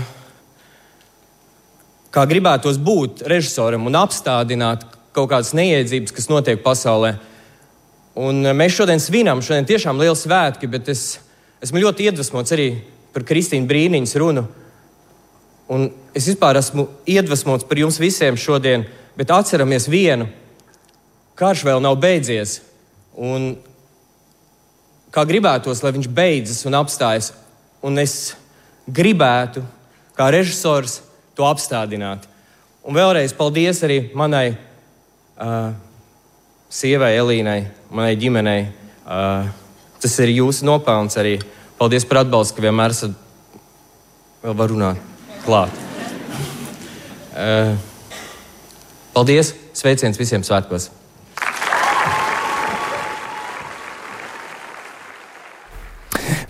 [2.15, 7.17] kā gribētos būt režisoram un apstādināt kaut kādas neiedzības, kas notiek pasaulē.
[8.21, 11.21] Un mēs šodien svinam, šodien tiešām liela svētki, bet es
[11.63, 12.69] esmu ļoti iedvesmots arī
[13.15, 14.47] par Kristīnu Brīniņas runu.
[15.71, 18.85] Un es vispār esmu iedvesmots par jums visiem šodien,
[19.19, 20.27] bet atceramies vienu.
[21.41, 22.59] Karš vēl nav beidzies.
[23.17, 23.55] Un
[25.15, 27.31] kā gribētos, lai viņš beidzas un apstājas.
[27.81, 28.35] Un es
[28.85, 29.63] gribētu,
[30.19, 31.01] kā režisors,
[31.33, 32.27] to apstādināt.
[32.85, 35.73] Un vēlreiz paldies arī manai uh,
[36.69, 38.69] sievai, Elīnai, manai ģimenei.
[39.01, 39.49] Uh,
[40.01, 41.39] tas ir jūsu nopelns arī.
[41.81, 43.17] Paldies par atbalstu, ka vienmēr esat
[44.45, 45.01] vēl var runāt
[45.47, 45.83] klāt.
[47.33, 47.77] Uh,
[49.17, 49.55] paldies!
[49.81, 50.91] Sveiciens visiem svētkos!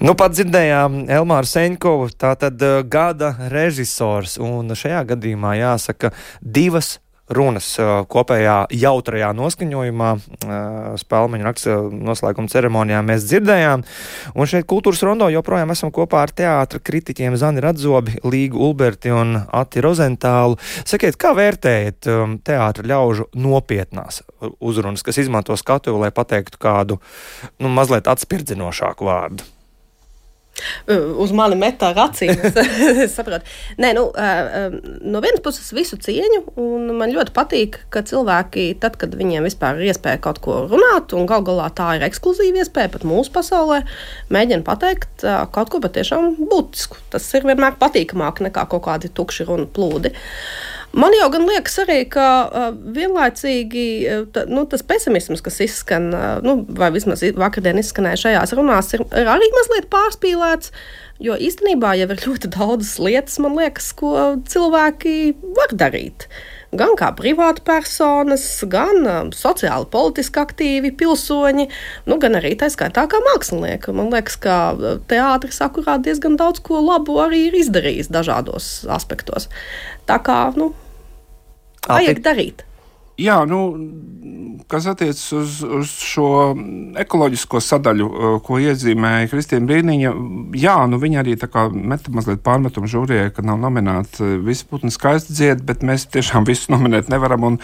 [0.01, 6.09] Nu, pat dzirdējām Elmāru Seņkovu, tā tad uh, gada režisors, un šajā gadījumā jāsaka
[6.41, 6.95] divas
[7.29, 10.55] runas uh, kopējā jautrajā noskaņojumā, uh,
[11.03, 13.85] spēļu nakts noslēguma ceremonijā mēs dzirdējām.
[14.33, 19.37] Un šeit kultūras rondo joprojām esam kopā ar teātra kritiķiem Zani Radzobi, Līgu Ulberti un
[19.37, 20.57] Ati Rozentālu.
[20.81, 24.25] Sakiet, kā vērtējat um, teātra ļaužu nopietnās
[24.65, 27.03] uzrunas, kas izmanto skatuvi, lai pateiktu kādu
[27.61, 29.51] nu, mazliet atspirdzinošāku vārdu?
[31.21, 32.35] Uz mani metā ar acīm.
[33.01, 33.47] Es, saprotu.
[33.81, 34.07] Nē, nu,
[35.13, 36.43] no vienas puses, visu cieņu,
[36.97, 41.29] man ļoti patīk, ka cilvēki, tad, kad viņiem vispār ir iespēja kaut ko runāt, un
[41.31, 43.83] gal galā tā ir ekskluzīva iespēja pat mūsu pasaulē,
[44.33, 47.01] mēģina pateikt kaut ko patiešām būtisku.
[47.15, 50.13] Tas ir vienmēr patīkamāk nekā kaut kādi tukši runu plūdi.
[50.15, 53.85] Uh, Man jau gan liekas, arī, ka uh, vienlaicīgi
[54.35, 59.05] ta, nu, tas pesimisms, kas izskan, uh, nu, vai vismaz vakardien izskanēja šajās runās, ir,
[59.15, 60.75] ir arī mazliet pārspīlēts.
[61.21, 64.15] Jo īstenībā jau ir ļoti daudzas lietas, man liekas, ko
[64.49, 66.25] cilvēki var darīt.
[66.71, 71.67] Gan kā privātpersonas, gan um, sociāli, politiski aktīvi pilsoņi,
[72.07, 73.95] nu, gan arī tā skaitā kā mākslinieki.
[73.99, 74.57] Man liekas, ka
[75.11, 79.51] teātris akurāt diezgan daudz ko labu arī ir izdarījis dažādos aspektos.
[80.11, 80.73] Tā kā, nu,
[81.87, 82.65] vajag darīt.
[83.21, 83.61] Jā, nu,
[84.69, 86.29] kas attiecas uz, uz šo
[87.01, 90.13] ekoloģisko sadaļu, uh, ko iezīmēja Kristīna Brīniņa,
[90.61, 91.37] jā, nu, viņa arī
[91.75, 96.49] meta mazliet pārmetumu žūrijai, ka nav nominēta uh, visi putni skaisti dzied, bet mēs tiešām
[96.49, 97.47] visus nominēt nevaram.
[97.51, 97.59] Un,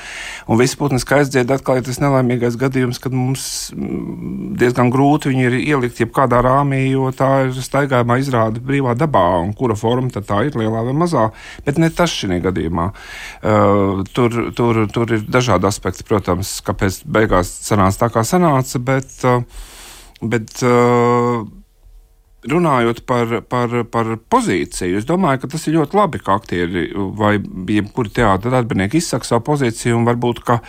[0.47, 5.33] un visi putni skaisti dzied atkal ir tas nelaimīgais gadījums, kad mums mm, diezgan grūti
[5.33, 10.13] viņu ir ielikt jebkādā rāmī, jo tā ir staigājumā izrāda brīvā dabā, un kura forma
[10.15, 11.29] tad tā ir lielā vai mazā.
[11.67, 12.91] Bet ne tas šī gadījumā.
[13.43, 18.81] Uh, tur, tur, tur ir dažādi aspekti, protams, kāpēc beigās sanāca tā, kā sanāca.
[18.83, 19.43] Bet, uh,
[20.23, 21.45] bet uh,
[22.47, 27.37] runājot par, par, par pozīciju, es domāju, ka tas ir ļoti labi, ka aktieri vai
[27.39, 30.61] jebkuri teātris darbinieki izsaka savu pozīciju un varbūt, ka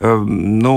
[0.00, 0.28] um,
[0.62, 0.76] nu,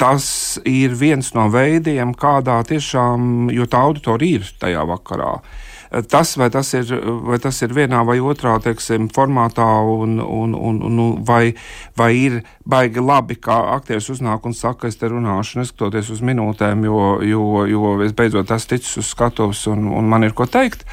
[0.00, 0.26] tas
[0.64, 5.34] ir viens no veidiem, kādā tiešām, jo tā auditorija ir tajā vakarā.
[5.40, 5.66] Uh,
[6.08, 6.92] tas, vai tas ir,
[7.26, 11.54] vai tas ir vienā vai otrā teiksim, formātā, un, un, un, un, vai,
[11.98, 16.84] vai ir baigi labi, kā aktieris uznāk un saka, es te runāšu, neskatoties uz minūtēm,
[16.86, 20.86] jo, jo, jo es beidzot esmu ticis uz skatuves un, un man ir ko teikt.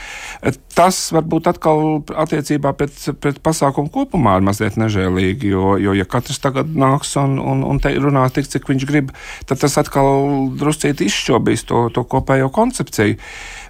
[0.77, 6.41] Tas varbūt atkal attiecībā pret, pret pasākumu kopumā ir mazliet nežēlīgi, jo, jo ja katrs
[6.41, 9.13] tagad nāks un, un, un te runās tik, cik viņš grib,
[9.45, 13.21] tad tas atkal druscīt izšķobīs to, to kopējo koncepciju.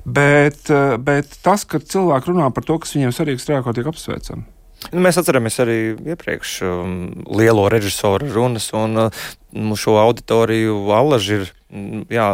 [0.08, 4.46] Bet, eh, bet tas, ka cilvēki runā par to, kas viņiem svarīgs, ir ārkārtīgi apsveicami.
[4.94, 5.78] Nu, mēs atceramies arī
[6.14, 6.92] iepriekš um,
[7.36, 12.28] lielo režisoru runas, un um, šo auditoriju allaži ir mm, jā,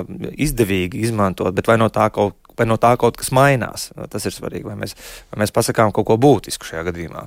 [0.45, 3.89] izdevīgi izmantot, bet vai no tā kaut, vai no tā kaut kas mainās?
[4.11, 4.93] Tas ir svarīgi, vai mēs,
[5.31, 7.25] vai mēs pasakām kaut ko būtisku šajā gadījumā.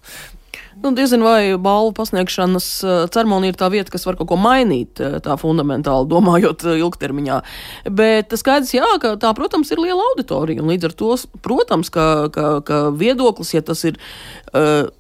[0.83, 5.01] Nu, diezgan vai balvu pasniegšanas eh, ceremonija ir tā vieta, kas var kaut ko mainīt,
[5.01, 7.39] eh, tā fundamentāli domājot eh, ilgtermiņā.
[7.97, 10.67] Bet skaidrs, jā, ka tā, protams, ir liela auditorija.
[10.67, 11.11] Līdz ar to,
[11.47, 14.01] protams, ka, ka, ka viedoklis, ja tas ir.
[14.53, 14.93] Uh,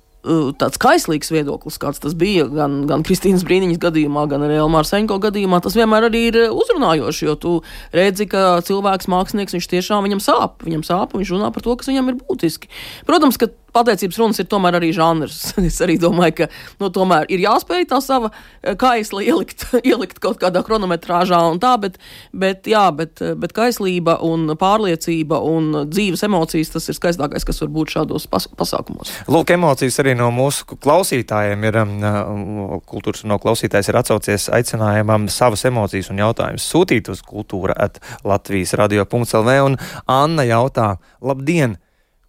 [0.59, 5.21] tāds kaislīgs viedoklis, kāds tas bija gan, gan Kristīnas Brīniņas gadījumā, gan arī Elmāra Senko
[5.23, 7.53] gadījumā, tas vienmēr arī ir uzrunājoši, jo tu
[7.95, 11.77] redzi, ka cilvēks, mākslinieks, viņš tiešām viņam sāp, viņam sāp, un viņš runā par to,
[11.79, 12.73] kas viņam ir būtiski.
[13.07, 15.53] Protams, ka pateicības runas ir tomēr arī žanrs.
[15.69, 16.51] es arī domāju, ka
[16.83, 21.77] nu, tomēr ir jāspēj tā sava eh, kaisla ielikt, ielikt kaut kādā chronometrāžā un tā,
[21.83, 22.01] bet,
[22.33, 27.73] bet, jā, bet, bet kaislība un pārliecība un dzīves emocijas tas ir skaistākais, kas var
[27.77, 29.13] būt šādos pas pasākumos.
[29.31, 35.29] Lūk, emocijas arī no mūsu klausītājiem ir, um, uh, kultūras no klausītājs ir atsaucies aicinājumam
[35.33, 41.79] savas emocijas un jautājumus sūtīt uz kultūra at Latvijas radio.lv un Anna jautā, labdien!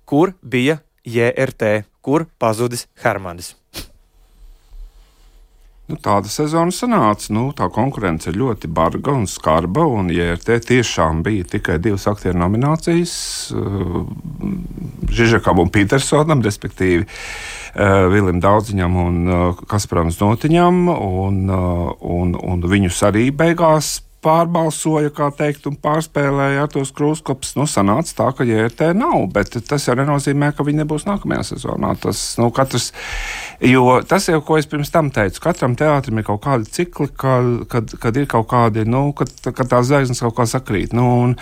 [0.07, 0.77] Kur bija
[1.07, 3.55] JRT, kur pazudis Hermanis.
[5.87, 7.29] Nu, tāda sezona sanāca.
[7.31, 9.85] Nu, tā konkurence ir ļoti barga un skarba.
[9.87, 13.13] Un JRT tiešām bija tikai divas aktieru nominācijas
[13.55, 14.01] uh,-
[15.17, 20.89] Žižakam un Petersonam, respektīvi uh, Vilim Daudziņam un uh, Kasparam Znotiņam.
[20.91, 27.53] Un, uh, un, un viņus arī beigās pārbalsoja, kā teikt, un pārspēlēja ar tos krūskopus.
[27.59, 31.93] Nu, sanāca tā, ka JRT nav, bet tas jau nenozīmē, ka viņi nebūs nākamajā sezonā.
[32.01, 32.89] Tas, nu, katrs,
[33.63, 37.53] jo tas jau, ko es pirms tam teicu, katram teātrim ir kaut kādi cikli, kad,
[37.71, 40.97] kad, kad ir kaut kādi, nu, kad, kad tās zvaigznes kaut kā sakrīt.
[40.97, 41.37] Nu, un,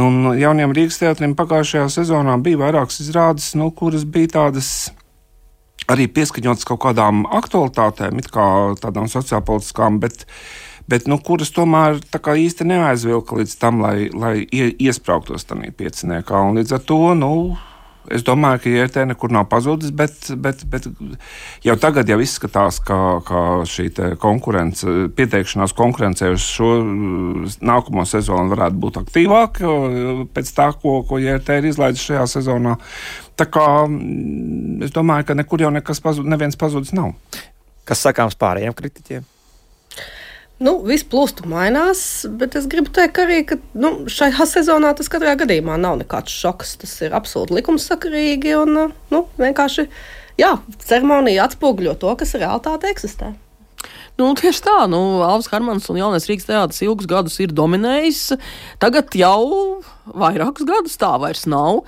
[0.00, 4.74] un jauniem Rīgas teātrim pagājušajā sezonā bija vairākas izrādes, nu, kuras bija tādas
[5.92, 8.46] arī pieskaņotas kaut kādām aktualitātēm, kā
[8.80, 10.24] tādām sociālpolitiskām, bet
[10.90, 16.42] bet nu, kuras tomēr īsti neaizvilka līdz tam, lai, lai iesprāgtos tajā pieciniekā.
[16.48, 17.32] Un līdz ar to nu,
[18.12, 20.88] es domāju, ka IRT nekur nav pazudis, bet, bet, bet
[21.64, 23.88] jau tagad jau izskatās, ka, ka šī
[24.20, 26.70] konkurence, pieteikšanās konkurencē uz šo
[27.64, 29.74] nākamo sezonu varētu būt aktīvāka
[30.36, 32.76] pēc tā, ko, ko IRT ir izlaidis šajā sezonā.
[33.40, 33.66] Tā kā
[34.84, 37.14] es domāju, ka nekur jau nekas pazudis, neviens pazudis nav.
[37.88, 39.33] Kas sakāms pārējiem kritiķiem?
[40.64, 42.00] Nu, viss plūstu mainās,
[42.40, 46.78] bet es gribu teikt, arī, ka nu, šajā sezonā tas katrā gadījumā nav nekāds šoks.
[46.80, 48.78] Tas ir absolūti likumsakarīgi un
[49.12, 49.88] nu, vienkārši
[50.40, 50.54] jā,
[50.86, 53.34] ceremonija atspoguļo to, kas realitāte eksistē.
[54.14, 58.36] Nu, tieši tā, nu, Alvis Harmans un Jaunais Rīgas teātris ilgus gadus ir dominējis.
[58.78, 61.80] Tagad jau vairākus gadus tā vairs nav.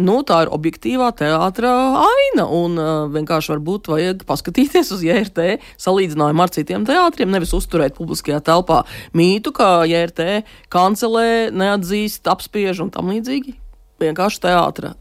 [0.00, 2.46] Nu, tā ir objektīvā teātra aina.
[2.48, 7.28] Un uh, vienkārši varbūt vajag paskatīties uz JRT salīdzinājumu ar citiem teātriem.
[7.36, 8.80] Nevis uzturēt publiskajā telpā
[9.12, 10.40] mītu, ka JRT
[10.72, 13.58] kancelē, neatzīst, apspiež un tam līdzīgi.
[14.00, 14.94] Vienkārši teātra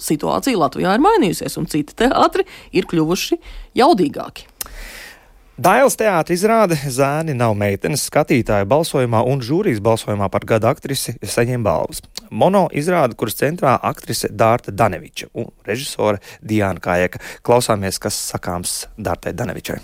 [0.00, 3.36] situācija Latvijā ir mainījusies, un citi teātri ir kļuvuši
[3.76, 4.48] jaudīgāki.
[5.60, 11.66] Dāļas teātris izrāde Zēni nav meitenes skatītāja balsojumā un žūrijas balsojumā par gada aktrisi saņem
[11.66, 12.00] balvas.
[12.32, 17.20] Mono izrāde, kuras centrā aktrise Dārta Daneviča un režisore Diana Kājeka.
[17.44, 19.82] Klausāmies, kas sakāms Dārtai Danevičai.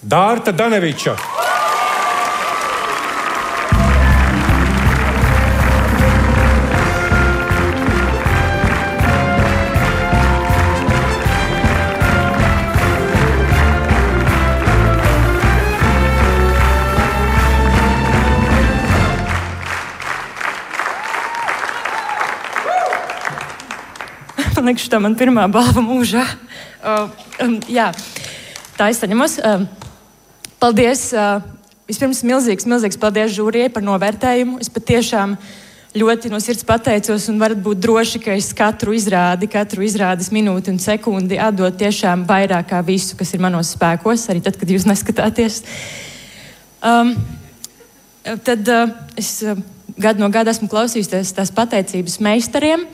[0.00, 1.18] Dārta Daneviča!
[24.62, 26.20] Man liekas, tā man pirmā balva mūžā.
[26.86, 27.08] Uh,
[27.42, 27.88] um, jā,
[28.76, 29.32] tā izsaņemos.
[29.42, 29.64] Uh,
[30.62, 31.08] paldies!
[31.10, 31.42] Uh,
[31.90, 34.60] vispirms milzīgs, milzīgs paldies žūrijai par novērtējumu.
[34.62, 35.34] Es patiešām
[35.98, 40.70] ļoti no sirds pateicos un varat būt droši, ka es katru izrādi, katru izrādes minūti
[40.70, 44.86] un sekundi atdodu tiešām vairāk kā visu, kas ir manos spēkos, arī tad, kad jūs
[44.86, 45.64] neskatāties.
[46.86, 47.16] Um,
[48.46, 49.58] tad uh, es uh,
[49.98, 52.86] gadu no gada esmu klausījusies tās pateicības meistariem.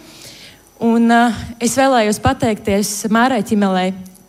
[0.79, 3.89] Un, uh, es vēlējos pateikties Mārai Čimelei,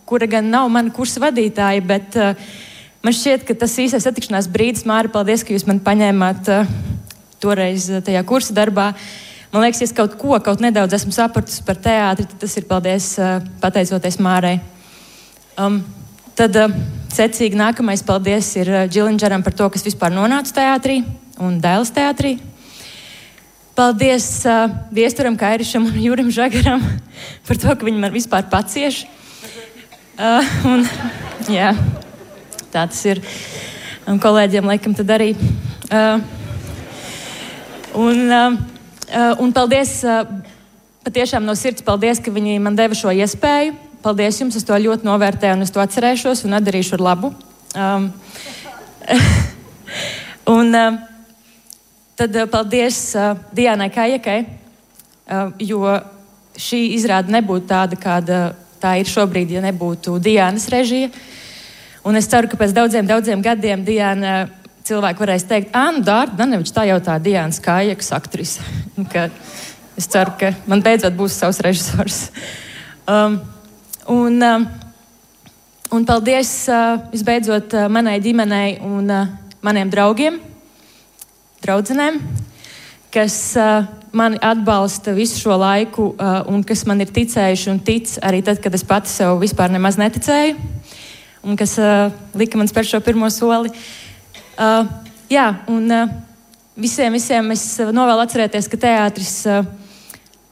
[0.09, 2.33] kura gan nav mana kursa vadītāja, bet uh,
[3.05, 6.71] man šķiet, ka tas īstais satikšanās brīdis, Māra, paldies, ka jūs man paņēmāt uh,
[7.37, 8.87] toreiz tajā kursa darbā.
[9.53, 12.65] Man liekas, ja es kaut ko, kaut nedaudz esmu sapratusi par teātri, tad tas ir
[12.65, 14.55] paldies, uh, pateicoties Mārai.
[15.53, 15.83] Um,
[16.33, 16.73] tad uh,
[17.13, 21.03] secīgi nākamais paldies ir Džilinģeram par to, kas vispār nonāca teātrī
[21.37, 22.39] un dēls teātrī.
[23.79, 26.81] Paldies uh, Viesturam, Kairišam un Jurim Žagaram
[27.47, 29.05] par to, ka viņi man vispār pacieš.
[30.19, 30.83] Uh, un,
[31.47, 31.69] jā,
[32.73, 33.23] tā tas ir.
[34.03, 35.29] Un kolēģiem laikam tad arī.
[35.87, 36.19] Uh,
[38.03, 38.59] un, uh,
[39.39, 40.27] un paldies, uh,
[41.07, 43.77] patiešām no sirds paldies, ka viņi man deva šo iespēju.
[44.03, 47.31] Paldies jums, es to ļoti novērtēju un es to atcerēšos un atdarīšu ar labu.
[47.79, 48.11] Um,
[50.59, 51.08] un, uh,
[52.19, 55.85] Tad uh, paldies uh, Dienai Kajakai, uh, jo
[56.59, 58.39] šī izrāde nebūtu tāda, kāda
[58.83, 61.13] tā ir šobrīd, ja nebūtu Dienas režija.
[62.03, 64.33] Un es ceru, ka pēc daudziem, daudziem gadiem Diana
[64.83, 68.67] cilvēki varēs teikt, ah, nu, Dārta Danevičs, tā jau tā Dienas Kajakas aktrise.
[69.99, 72.19] es ceru, ka man beidzot būs savs režisors.
[73.07, 73.39] Um,
[74.11, 74.67] un, um,
[75.95, 80.48] un paldies uh, visbeidzot uh, manai ģimenei un uh, maniem draugiem
[81.63, 82.19] draudzenēm,
[83.13, 88.15] kas uh, mani atbalsta visu šo laiku uh, un kas man ir ticējuši un tic
[88.25, 90.55] arī tad, kad es pati sev vispār nemaz neticēju,
[91.43, 93.73] un kas uh, lika man spērt šo pirmo soli.
[94.59, 94.87] Uh,
[95.31, 96.15] jā, un uh,
[96.79, 99.35] visiem, visiem es novēlu atcerēties, ka teātris.
[99.49, 99.75] Uh,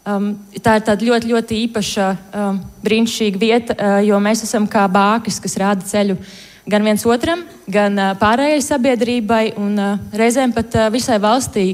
[0.08, 0.30] Um,
[0.63, 2.04] tā ir tāda ļoti, ļoti īpaša,
[2.39, 6.30] um, brīnišķīga vieta, uh, jo mēs esam kā bākas, kas rāda ceļu uh,
[6.67, 9.80] gan viens otram, gan pārējai sabiedrībai un
[10.15, 11.65] reizēm pat visai valstī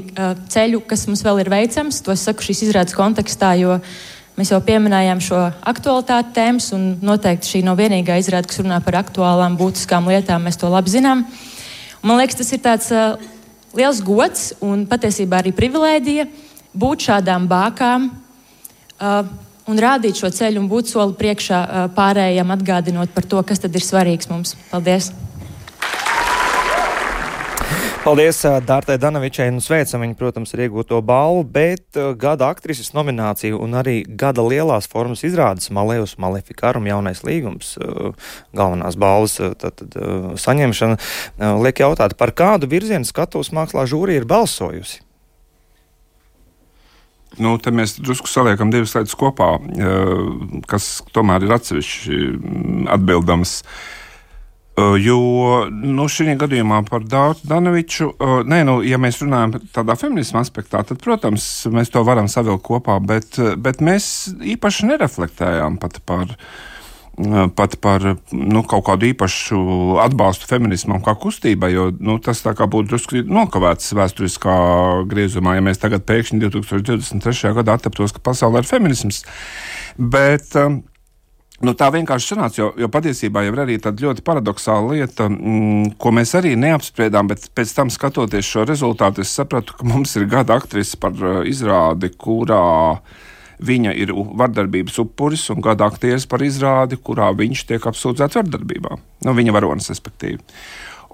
[0.54, 2.00] ceļu, kas mums vēl ir veicams.
[2.06, 3.80] To es saku šīs izrādes kontekstā, jo
[4.38, 9.00] mēs jau pieminējām šo aktualitāti tēmas, un noteikti šī nav vienīgā izrāde, kas runā par
[9.02, 10.46] aktuālām, būtiskām lietām.
[10.46, 11.26] Mēs to labi zinām.
[12.02, 12.90] Un man liekas, tas ir tāds
[13.74, 16.28] liels gods un patiesībā arī privilēģija
[16.74, 18.12] būt šādām bākām.
[19.64, 21.60] Un rādīt šo ceļu un būt soli priekšā
[21.96, 24.58] pārējiem, atgādinot par to, kas tad ir svarīgs mums.
[24.68, 25.12] Paldies!
[28.04, 33.78] Paldies Dārtai Danavičai un sveicam viņu, protams, ar iegūto balvu, bet gada aktrises nomināciju un
[33.80, 37.72] arī gada lielās formas izrādes Malejus Maleficarum jaunais līgums,
[38.52, 39.96] galvenās balvas tad, tad,
[40.44, 41.00] saņemšana,
[41.64, 45.00] liek jautāt, par kādu virzienu skatuves mākslā žūrija ir balsojusi?
[47.42, 53.56] Nu, te mēs drusku saliekam divas lietas kopā, eh, kas tomēr ir atsevišķi mm, atbildamas.
[54.74, 55.18] Eh, jo
[55.70, 61.00] nu, šī gadījumā par Danoviču, eh, nē, nu, ja mēs runājam tādā feminisma aspektā, tad,
[61.02, 66.72] protams, mēs to varam savilkt kopā, bet, bet mēs īpaši nereflektējām pat par viņa
[67.54, 69.58] pat par nu, kaut kādu īpašu
[70.02, 74.56] atbalstu feminismam kā kustībai, jo nu, tas būtu drusku nokavēts vēsturiskā
[75.10, 77.54] griezumā, ja mēs tagad pēkšņi 2023.
[77.60, 79.22] gadā attaptos, ka pasaulē ir feminisms.
[79.98, 80.50] Bet,
[81.64, 85.92] Nu, tā vienkārši sanāca, jo, jo patiesībā jau ir arī tāda ļoti paradoxāla lieta, mm,
[86.02, 90.26] ko mēs arī neapspriedām, bet pēc tam skatoties šo rezultātu, es sapratu, ka mums ir
[90.28, 91.14] gada aktrise par
[91.46, 92.58] izrādi, kurā
[92.98, 93.22] uh,
[93.62, 98.98] Viņa ir vardarbības upuris un gada aktieris par izrādi, kurā viņš tiek apsūdzēts vardarbībā.
[99.26, 100.42] Nu, viņa varonis, respektīvi.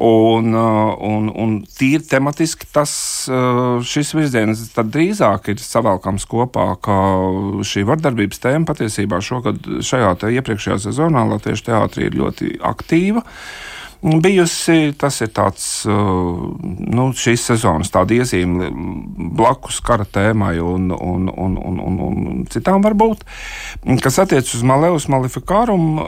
[0.01, 2.93] Un, uh, un, un tīri tematiski tas,
[3.29, 6.97] uh, šis virziens drīzāk ir savēlkams kopā, ka
[7.69, 13.27] šī vardarbības tēma patiesībā šogad šajā iepriekšējā sezonā Latviešu teātrī ir ļoti aktīva.
[14.01, 14.93] Bijusi.
[14.99, 18.71] Tas ir tāds, nu, šīs sezonas iezīme
[19.37, 23.27] blakus kara tēmai un, un, un, un, un, un citām varbūt.
[24.03, 26.01] Kas attiecas uz Maleus Maleficarum,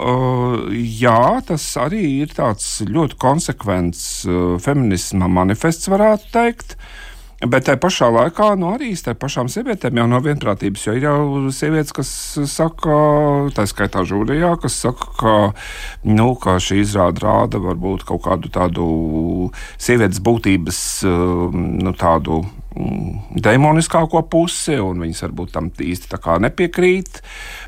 [0.73, 4.03] jā, tas arī ir tāds ļoti konsekvents
[4.65, 6.77] feminisma manifests, varētu teikt.
[7.43, 10.85] Bet tajā pašā laikā nu, arī starp pašām sievietēm jau nav vienprātības.
[10.87, 12.11] Jo ir jau sievietes, kas
[12.53, 12.99] saka,
[13.57, 15.35] tā skaitā žūrijā, kas saka, ka,
[16.07, 18.87] nu, ka šī izrāda rāda varbūt kaut kādu tādu
[19.75, 22.45] sievietes būtības nu, tādu
[23.43, 27.21] demoniskāko pusi, un viņas varbūt tam īsti nepiekrīt.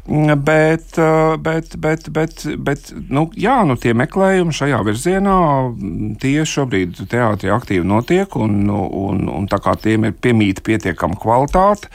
[0.09, 5.39] Mm, bet, eh, bet, bet, bet, bet nu, jā, nu, tie meklējumi šajā virzienā
[5.71, 11.21] mm, tie šobrīd teātrī aktīvi notiek, un, un, un tā kā tiem ir piemīta pietiekama
[11.21, 11.93] kvalitāte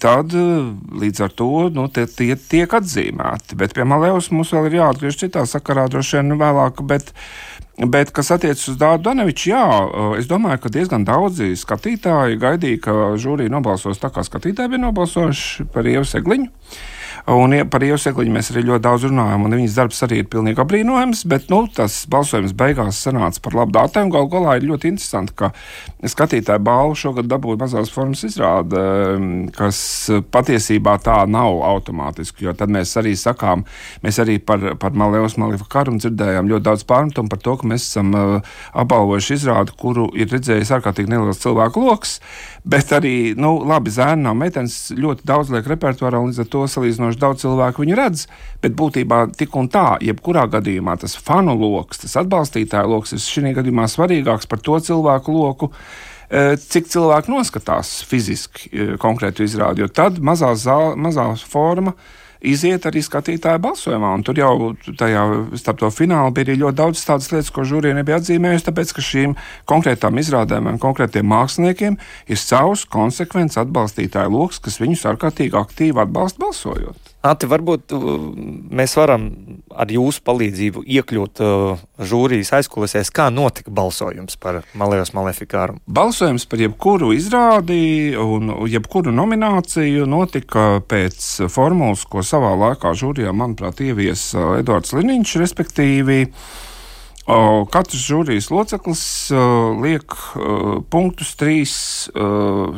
[0.00, 3.56] tad līdz ar to nu, tie, tie tiek atzīmēti.
[3.60, 6.80] Bet pie Malēvas mums vēl ir jāatgriež citā sakarā, droši vien vēlāk.
[6.88, 7.12] Bet,
[7.72, 9.62] Bet, kas attiecas uz Dārdu Daneviču, jā,
[10.20, 15.64] es domāju, ka diezgan daudzi skatītāji gaidīja, ka žūrija nobalsos tā, kā skatītāji bija nobalsojuši
[15.72, 16.50] par Ievu Segliņu.
[17.30, 20.58] Un par Ievu Sekliņu mēs arī ļoti daudz runājam, un viņas darbs arī ir pilnīgi
[20.58, 24.10] apbrīnojams, bet nu, tas balsojums beigās sanāca par labu datēm.
[24.10, 25.52] Galu galā ir ļoti interesanti, ka
[26.02, 28.82] skatītāju balvu šogad dabūja mazās formas izrāde,
[29.54, 29.78] kas
[30.34, 33.62] patiesībā tā nav automātiski, jo tad mēs arī sakām,
[34.02, 37.86] mēs arī par, par Malēvas Malifa karu dzirdējām ļoti daudz pārmetumu par to, ka mēs
[37.86, 42.18] esam uh, apbalvojuši izrādi, kuru ir redzējis ārkārtīgi neliels cilvēku lokus.
[42.62, 46.60] Bet arī, nu, labi, zēna nav meitenes, ļoti daudz liek repertuārā, un līdz ar to
[46.70, 48.28] salīdzinoši daudz cilvēku viņu redz.
[48.62, 53.54] Bet būtībā tik un tā, jebkurā gadījumā tas fanu lokus, tas atbalstītāju lokus ir šī
[53.58, 55.72] gadījumā svarīgāks par to cilvēku loku
[56.30, 59.82] e, cik cilvēki noskatās fiziski e, konkrētu izrādi.
[59.82, 61.96] Jo tad mazā, zāle, mazā forma
[62.42, 64.12] iziet arī skatītāja balsojumā.
[64.18, 65.24] Un tur jau tajā,
[65.60, 69.36] starp to finālu bija ļoti daudz tādas lietas, ko žūrija nebija atzīmējusi, tāpēc ka šīm
[69.70, 76.44] konkrētām izrādēm un konkrētiem māksliniekiem ir savs konsekvents atbalstītāju lokus, kas viņus ārkārtīgi aktīvi atbalsta
[76.44, 77.01] balsojot.
[77.22, 78.06] Ati, varbūt uh,
[78.74, 79.28] mēs varam
[79.70, 85.78] ar jūsu palīdzību iekļūt uh, žūrijas aizkulisēs, kā notika balsojums par Malējos Malefikāru.
[85.86, 93.84] Balsojums par jebkuru izrādi un jebkuru nomināciju notika pēc formulas, ko savā laikā žūrijā, manuprāt,
[93.86, 96.20] ieviesa Edvards Liniņš, respektīvi.
[97.22, 99.02] Katrs žūrijas loceklis
[99.78, 100.16] liek
[100.90, 101.74] punktus trīs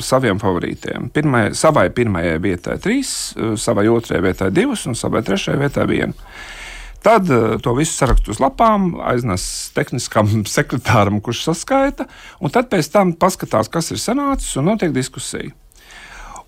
[0.05, 1.09] saviem favorītiem.
[1.16, 6.28] Pirmai, savai pirmajai vietai trīs, savai otrajai vietai divas un savai trešajai vietai vienu.
[7.05, 7.28] Tad
[7.64, 9.42] to visu sarakstu uz lapām aiznes
[9.76, 12.09] tehniskam sekretāram, kurš saskaita,
[12.40, 15.57] un tad pēc tam paskatās, kas ir sanācis, un notiek diskusija.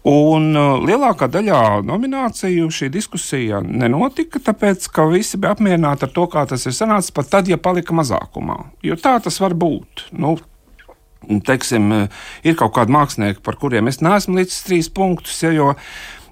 [0.06, 6.26] Un uh, lielākā daļā nomināciju šī diskusija nenotika, tāpēc ka visi bija apmierināti ar to,
[6.30, 8.60] kā tas ir sanācis, pat tad, ja palika mazākumā.
[8.86, 10.06] Jo tā tas var būt.
[10.14, 10.36] Nu,
[11.26, 11.90] teiksim,
[12.46, 15.40] ir kaut kādi mākslinieki, par kuriem es neesmu līdz trīs punktus.
[15.42, 15.72] Ja, jo,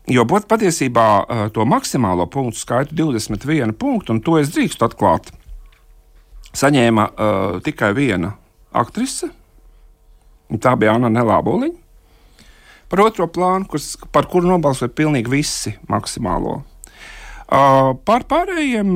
[0.05, 5.31] Jo patiesībā uh, to maksimālo punktu skaitu 21 punktu, un to es drīkstu atklāt,
[6.53, 8.35] saņēma uh, tikai viena
[8.77, 9.31] aktrise.
[10.61, 11.84] Tā bija Anna Nelāboliņa.
[12.93, 16.63] Par otro plānu, kurs, par kuru nobalsoja pilnīgi visi maksimālo.
[17.45, 18.89] Uh, par pārējiem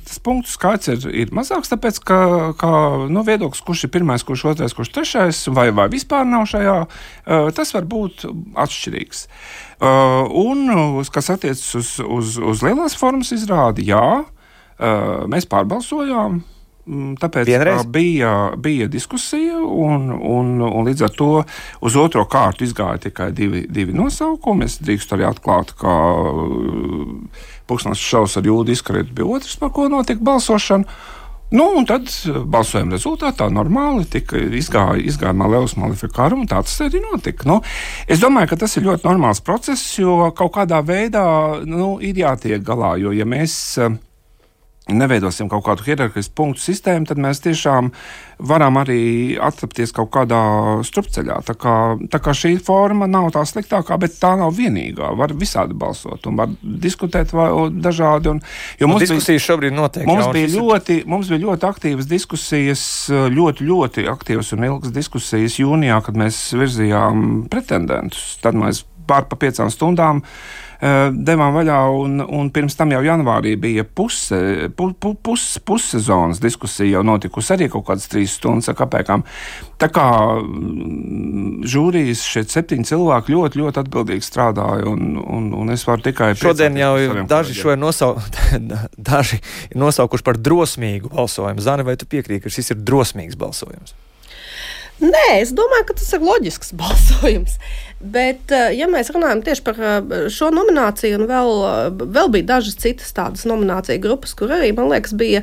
[0.00, 2.18] tas punktu skaits ir, ir mazāks, tāpēc ka,
[2.56, 2.70] ka
[3.12, 7.50] nu, viedoklis, kurš ir pirmais, kurš otrais, kurš trešais, vai, vai vispār nav šajā, uh,
[7.54, 8.24] tas var būt
[8.64, 9.26] atšķirīgs.
[9.76, 10.64] Uh, un,
[11.12, 14.24] kas attiecas uz, uz, uz lielās formas izrādi, jā,
[14.76, 16.42] mēs pārbalsojām.
[16.86, 17.82] Mm, tāpēc Vienreiz?
[17.90, 18.32] bija,
[18.62, 21.30] bija diskusija, un, un, un līdz ar to
[21.82, 24.68] uz otro kārtu izgāja tikai divi, divi nosaukumi.
[24.70, 25.96] Es drīkstu arī atklāt, ka
[27.66, 30.86] Puksnes šausmas ar jūdu izkarītu bija otrs, par ko notika balsošana.
[31.50, 32.10] Nu, un tad
[32.50, 37.46] balsojuma rezultātā normāli tika izgāja, izgāja Malevas malifikāra, un tā tas arī notika.
[37.46, 37.60] Nu,
[38.10, 41.26] es domāju, ka tas ir ļoti normāls process, jo kaut kādā veidā
[41.66, 42.96] nu, ir jātiek galā.
[42.98, 43.54] Jo, ja mēs
[44.86, 47.90] neveidosim kaut kādu hierarhisku punktu sistēmu, tad mēs tiešām
[48.46, 50.40] varam arī atrapties kaut kādā
[50.86, 51.40] strupceļā.
[51.46, 51.74] Tā kā,
[52.12, 55.10] tā kā šī forma nav tā sliktākā, bet tā nav vienīgā.
[55.18, 57.34] Var visādi balsot un var diskutēt
[57.82, 58.36] dažādi.
[58.36, 58.42] Un,
[58.78, 60.06] jo mums diskusijas bija, šobrīd notiek.
[60.06, 65.98] Mums bija, ļoti, mums bija ļoti aktīvas diskusijas, ļoti, ļoti aktīvas un ilgas diskusijas jūnijā,
[66.06, 68.36] kad mēs virzījām pretendentus.
[68.44, 70.22] Tad mēs pār pa piecām stundām
[70.80, 76.98] devām vaļā, un, un pirms tam jau janvārī bija puse, pu, pu, pus, pussezonas diskusija,
[76.98, 79.24] jau notikusi arī kaut kādas trīs stundas ar kāpēkām.
[79.80, 80.06] Tā kā
[80.40, 86.32] mm, žūrijas šeit septiņi cilvēki ļoti, ļoti atbildīgi strādāja, un, un, un es varu tikai
[86.38, 86.94] Šodien jau
[87.28, 88.14] daži šo ir, nosau...
[89.10, 91.64] daži ir nosaukuši par drosmīgu balsojumu.
[91.64, 93.96] Zani, vai tu piekrīti, ka šis ir drosmīgs balsojums?
[94.96, 97.58] Nē, es domāju, ka tas ir loģisks balsojums.
[97.96, 102.48] Bet, eh, ja mēs runājam tieši par eh, šo nomināciju, un vēl, eh, vēl bija
[102.50, 105.40] dažas citas tādas nomināciju grupas, kur arī, man liekas, bija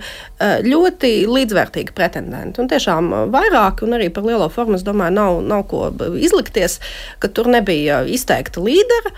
[0.63, 2.61] ļoti līdzvērtīgi pretendenti.
[2.61, 5.87] Un tiešām vairāk, un arī par lielo formu, es domāju, nav, nav ko
[6.19, 6.77] izlikties,
[7.23, 9.15] ka tur nebija izteikta līdera.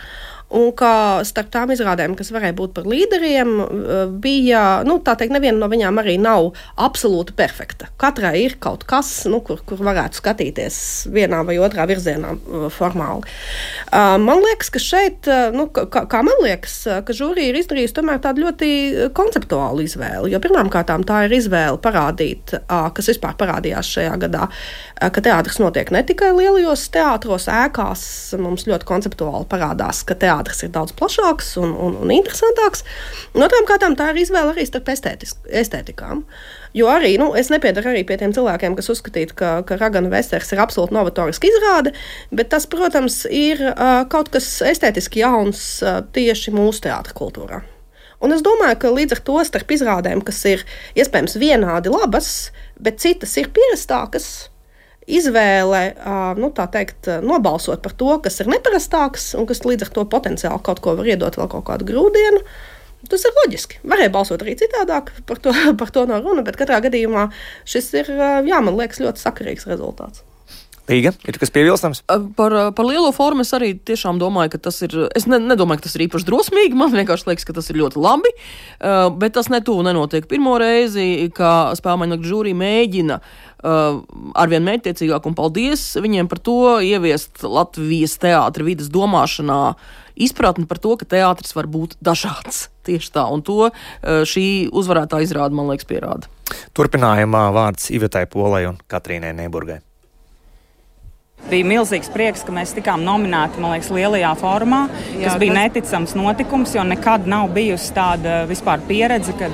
[0.53, 5.33] Un kā starp tām izrādēm, kas varēja būt par līderiem, eh, bija, nu, tā teikt,
[5.33, 7.89] neviena no viņām arī nav absolūti perfekta.
[7.97, 13.25] Katrai ir kaut kas, nu, kur, kur varētu skatīties vienā vai otrā virzienā eh, formāli.
[13.91, 15.25] Eh, man liekas, ka šeit,
[15.55, 20.31] nu, kā, kā man liekas, ka žūrija ir izdarījusi tomēr tādu ļoti konceptuālu izvēli.
[20.31, 24.47] Jo pirmkārt, tā ir izvēle parādīt, kas vispār parādījās šajā gadā,
[24.99, 28.05] ka teātris notiek ne tikai lielajos teātros, ēkās.
[28.39, 32.83] Mums ļoti konceptuāli parādās, ka teātris teātris ir daudz plašāks un, un, un interesantāks.
[33.35, 36.25] Un otrām kārtām tā ir izvēle arī starp estētikām.
[36.75, 40.51] Jo arī nu, es nepiedaru arī pie tiem cilvēkiem, kas uzskatītu, ka, ka Ragana Vesters
[40.51, 41.93] ir absolūti novatoriska izrāde,
[42.35, 47.61] bet tas, protams, ir uh, kaut kas estētiski jauns uh, tieši mūsu teātris kultūrā.
[48.23, 50.65] Un es domāju, ka līdz ar to starp izrādēm, kas ir
[50.97, 52.49] iespējams vienādi labas,
[52.81, 54.49] bet citas ir pierastākas,
[55.05, 55.81] izvēle,
[56.39, 60.81] nu, teikt, nobalsot par to, kas ir neparastāks un kas līdz ar to potenciāli kaut
[60.83, 62.41] ko var iedot vēl kaut kādu grūdienu.
[63.05, 63.83] Tas ir loģiski.
[63.85, 67.27] Varēja balsot arī citādāk, par to, par to nav runa, bet katrā gadījumā
[67.69, 68.09] šis ir,
[68.49, 70.25] jā, man liekas, ļoti sakarīgs rezultāts.
[70.85, 72.03] Līga, ir kas piebilstams?
[72.37, 74.93] Par, par lielo formu es arī tiešām domāju, ka tas ir.
[75.17, 76.77] Es ne, nedomāju, ka tas ir īpaši drosmīgi.
[76.77, 78.29] Man vienkārši liekas, ka tas ir ļoti labi.
[78.77, 83.97] Uh, bet tas netuvu nenotiek pirmo reizi, kā spēļu žūrija mēģina uh,
[84.37, 89.59] arvien mērķtiecīgāk, un paldies viņiem par to ieviest Latvijas teātra vidas domāšanā
[90.21, 92.67] izpratni par to, ka teātris var būt dažāds.
[92.85, 96.29] Tieši tā, un to uh, šī uzvarētā izrāda, man liekas, pierāda.
[96.77, 99.81] Turpinājumā vārds Ivetai Polai un Katrīnai Neburgai.
[101.45, 105.59] Bija milzīgs prieks, ka mēs tikām nominēti liekas, lielajā formā, Jā, kas bija tas...
[105.61, 109.53] neticams notikums, jo nekad nav bijusi tāda vispār pieredze, kad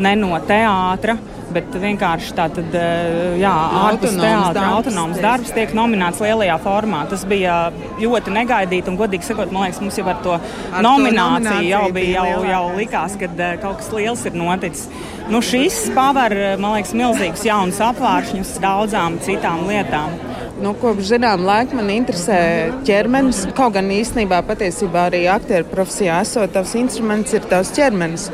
[0.00, 1.16] ne no teātra.
[1.50, 7.00] Bet vienkārši tāda eh, ārpus teātra autonoms darbs tiek nominēts lielajā formā.
[7.10, 7.56] Tas bija
[7.98, 11.72] ļoti negaidīti un, godīgi sakot, man liekas, mums jau ar to ar nomināciju, to nomināciju
[11.72, 14.86] jau bija, jau, jau likās, ka eh, kaut kas liels ir noticis.
[15.32, 20.29] Nu, šis paver, man liekas, milzīgus jaunus apvāršņus daudzām citām lietām.
[20.60, 22.36] Nu, kopš zinām laika man interesē
[22.84, 23.46] ķermenis.
[23.56, 28.26] Kaut gan īstenībā patiesībā arī aktieru profesijā esot tavs instruments ir tavs ķermenis.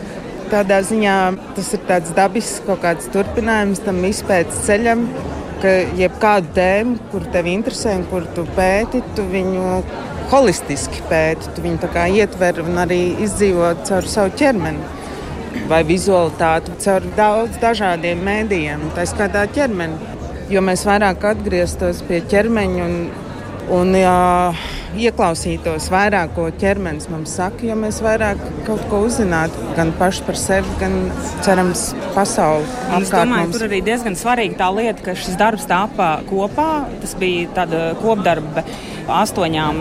[0.51, 1.15] Tādā ziņā
[1.55, 5.05] tas ir tāds dabisks kaut kāds turpinājums tam izpētes ceļam,
[5.63, 9.79] ka jebkādu tēmu, kur tev interesē un kur tu pēti, tu viņu
[10.35, 14.83] holistiski pēti, tu viņu ietver un arī izdzīvo caur savu ķermeni.
[15.71, 20.16] Vai vizualitāti caur daudz dažādiem mēdījiem, tā skaitā ķermeni
[20.53, 22.97] jo mēs vairāk atgrieztos pie ķermeņa un,
[23.77, 24.17] un jā,
[24.97, 30.39] ieklausītos vairāk, ko ķermenis mums saka, jo mēs vairāk kaut ko uzzinātu gan paši par
[30.41, 30.97] sevi, gan
[31.45, 32.67] cerams pasauli.
[33.01, 33.57] Es domāju, mums.
[33.57, 36.71] tur arī diezgan svarīga tā lieta, ka šis darbs tāpa kopā.
[37.03, 38.65] Tas bija tāda kopdarba
[39.13, 39.79] astoņām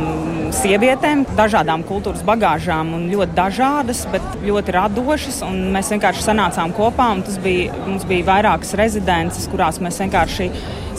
[0.55, 5.41] sievietēm, dažādām kultūras bagāžām un ļoti dažādas, bet ļoti radošas.
[5.75, 10.49] Mēs vienkārši sanācām kopā un tas bija, mums bija vairākas rezidences, kurās mēs vienkārši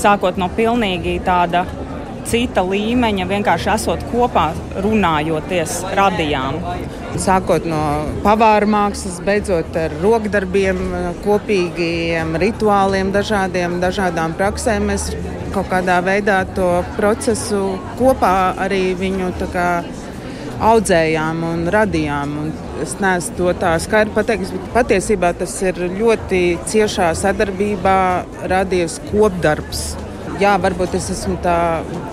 [0.01, 1.65] sākot no pilnīgi tāda
[2.31, 4.49] cita līmeņa, vienkārši esot kopā,
[4.85, 6.59] runājoties, radījām.
[7.23, 7.81] Sākot no
[8.25, 10.81] pavāra mākslas, beidzot ar rokdarbiem,
[11.25, 15.11] kopīgiem rituāliem, dažādiem, dažādām praksēm, mēs
[15.55, 17.63] kaut kādā veidā to procesu
[18.01, 19.71] kopā arī viņu kā,
[20.67, 22.35] audzējām un radījām.
[22.43, 28.01] Un es neesmu to tā skaidri pateicis, bet patiesībā tas ir ļoti ciešā sadarbībā
[28.53, 29.87] radies kopdarbs
[30.41, 31.57] jā, varbūt es esmu tā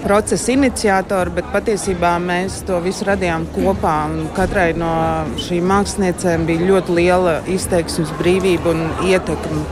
[0.03, 3.97] procesa iniciatora, bet patiesībā mēs to visu radījām kopā.
[4.37, 4.91] Katrai no
[5.41, 9.63] šīm māksliniecēm bija ļoti liela izteiksmes brīvība un ietekme.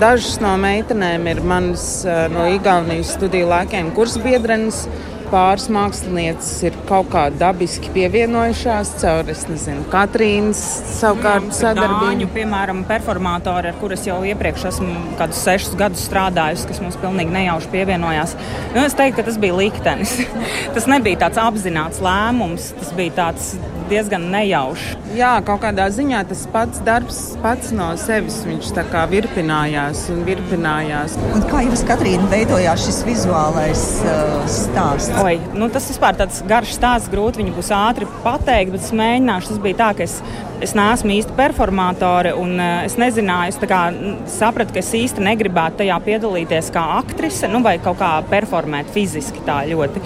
[0.00, 4.84] Dažas no meitenēm ir manas no Igaunijas studiju laikiem kursbiedrenes.
[5.30, 10.62] Pāris mākslinieces ir kaut kā dabiski pievienojušās caur, es nezinu, Katrīnas
[10.96, 12.10] savukārt sadarbību.
[12.10, 17.34] Dāņu, piemēram, performātori, ar kurus jau iepriekš esmu kādus sešus gadus strādājusi, kas mums pilnīgi
[17.36, 18.36] nejauši pievienojās.
[18.74, 20.18] Nu, es teiktu, ka tas bija liktenis.
[20.76, 23.54] tas nebija tāds apzināts lēmums, tas bija tāds
[23.90, 24.96] diezgan nejauši.
[25.16, 30.24] Jā, kaut kādā ziņā tas pats darbs pats no sevis viņš tā kā virpinājās un
[30.26, 31.16] virpinājās.
[31.36, 35.14] Un kā jums, Katrīna, veidojās šis vizuālais uh, stāsts?
[35.22, 39.54] Oi, nu tas vispār tāds garš stāsts, grūti viņu būs ātri pateikt, bet es mēģināšu.
[39.54, 40.18] Tas bija tā, ka es
[40.64, 43.82] es neesmu īsti performātore, un uh, es nezināju, es kā,
[44.30, 49.44] sapratu, ka es īsti negribētu tajā piedalīties kā aktrise, nu, vai kaut kā performēt fiziski
[49.46, 50.02] tā ļoti.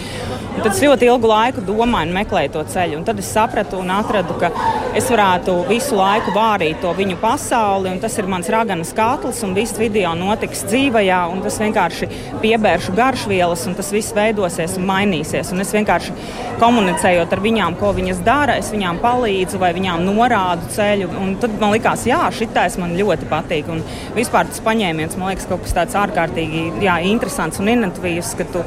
[0.50, 3.78] Un tad es ļoti ilgu laiku domāju un meklēju to ceļu, un tad es sapratu
[3.80, 4.50] un atradu, ka
[4.98, 9.54] es varētu visu laiku vārīt to viņu pasauli, un tas ir mans raganas katls, un
[9.56, 12.10] viss video notiks dzīvajā, un tas vienkārši
[12.42, 15.54] piebēršu garšvielas, un tas viss veidosies un mainīsies.
[15.54, 16.16] Un es vienkārši
[16.60, 21.08] komunicējot ar viņām, ko viņas dara, es viņām palīdzu vai viņām norādu šādu ceļu.
[21.20, 23.70] Un tad man likās, jā, šitais man ļoti patīk.
[23.72, 23.82] Un
[24.16, 28.64] vispār tas paņēmiens man liekas kaut kas tāds ārkārtīgi jā, interesants un inovatīvs, ka tu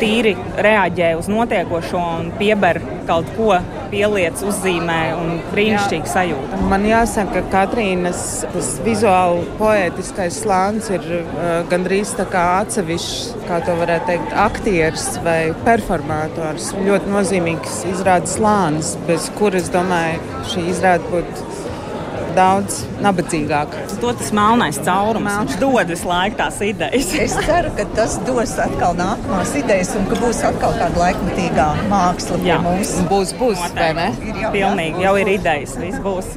[0.00, 3.54] tīri reaģē uz notiekošo un pieber kaut ko,
[3.90, 6.60] pieliec, uzzīmē un brīnišķīgi sajūta.
[6.70, 8.22] Man jāsaka, ka Katrīnas
[8.86, 15.40] vizuāli poētiskais slānis ir uh, gandrīz tā kā atsevišķs, kā to varētu teikt, aktieris vai
[15.66, 16.72] performātors.
[16.86, 21.55] Ļoti nozīmīgs izrādes slānis, bez kuras, domāju, šī izrāde būtu
[22.36, 23.74] daudz nabadzīgāk.
[24.02, 25.52] To tas melnais caurums Meln.
[25.62, 27.12] dod visu laiku tās idejas.
[27.26, 32.40] es ceru, ka tas dos atkal nākamās idejas un ka būs atkal kāda laikmatīgā māksla
[32.44, 32.96] pie mums.
[33.10, 34.10] Būs, būs, vai ne?
[34.22, 36.36] Ir jau, Pilnīgi, jau ir idejas, viss būs.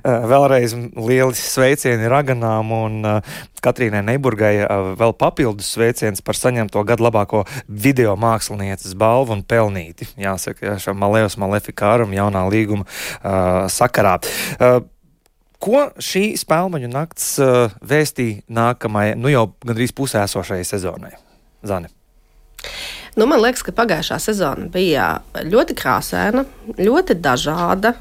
[0.00, 2.94] Vēlreiz lieli sveicieni Raganām un
[3.60, 4.54] Katrīnai Neiburgai
[4.98, 10.08] vēl papildus sveiciens par saņemto gadu labāko video mākslinieces balvu un pelnīti.
[10.20, 14.16] Jāsaka, jā, šam Malējos Malefikāram jaunā līguma uh, sakarā.
[14.56, 14.80] Uh,
[15.60, 21.12] Ko šī spēļu nakts uh, vēstīja nākamajai, nu jau gandrīz pusēsošajai sezonai?
[21.66, 21.90] Zani.
[23.18, 26.46] Nu, man liekas, ka pagājušā sezona bija ļoti krāsaina,
[26.78, 27.92] ļoti dažāda.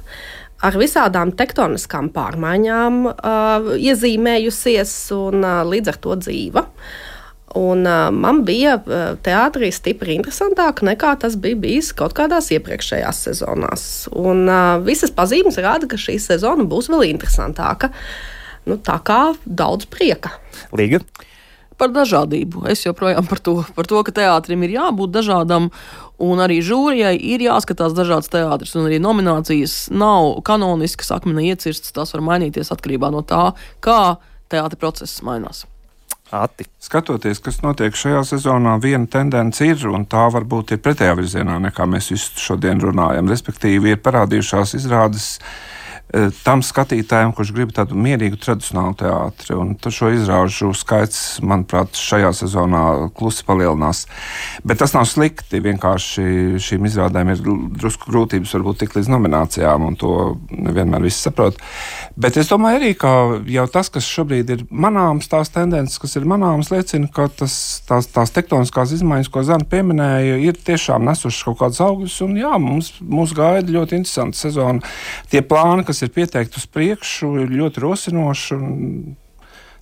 [0.64, 6.64] Ar visādām tektoniskām pārmaiņām uh, iezīmējusies un uh, līdz ar to dzīva.
[6.64, 7.09] Uh,
[7.56, 13.24] Un, uh, man bija uh, teātrī stipri interesantāk nekā tas bija bijis kaut kādās iepriekšējās
[13.26, 13.86] sezonās.
[14.14, 17.90] Un, uh, visas pazīmes rāda, ka šī sezona būs vēl interesantāka.
[18.70, 20.36] Nu, tā kā daudz prieka.
[20.78, 21.02] Līga.
[21.80, 22.68] Par dažādību.
[22.70, 25.72] Es joprojām par to, par to ka teātrim ir jābūt dažādam,
[26.22, 31.96] un arī žūrijai ir jāskatās dažādas teātris, un arī nominācijas nav kanoniskas, akmenī iecirstas.
[31.96, 34.20] Tās var mainīties atkarībā no tā, kā
[34.52, 35.66] teātris process mainās.
[36.32, 36.68] Ati.
[36.78, 41.88] Skatoties, kas notiek šajā sezonā, viena tendence ir, un tā varbūt ir pretējā virzienā nekā
[41.90, 43.30] mēs visu šodien runājam.
[43.32, 45.32] Respektīvi, ir parādījušās izrādes
[46.44, 49.54] tam skatītājam, kurš grib tādu mierīgu, tradicionālu teātri.
[49.54, 52.84] Un šo izrāžu skaits, manuprāt, šajā sezonā
[53.18, 54.06] klusi palielinās.
[54.66, 55.62] Bet tas nav slikti.
[55.62, 57.44] Vienkārši šīm izrādēm ir
[57.78, 60.16] drusku grūtības varbūt tik līdz nominācijām, un to
[60.50, 61.60] nevienmēr viss saprot.
[62.20, 63.14] Bet es domāju arī, ka
[63.50, 67.54] jau tas, kas šobrīd ir manāms, tās tendences, kas ir manāmas, liecina, ka tas,
[67.88, 72.18] tās, tās tektoniskās izmaiņas, ko Zana pieminēja, ir tiešām nesušas kaut kādus augļus.
[72.26, 74.94] Un jā, mums, mums gaida ļoti interesanta sezona.
[75.30, 78.58] Tie plāni, kas kas ir pieteikti uz priekšu, ir ļoti rosinoši.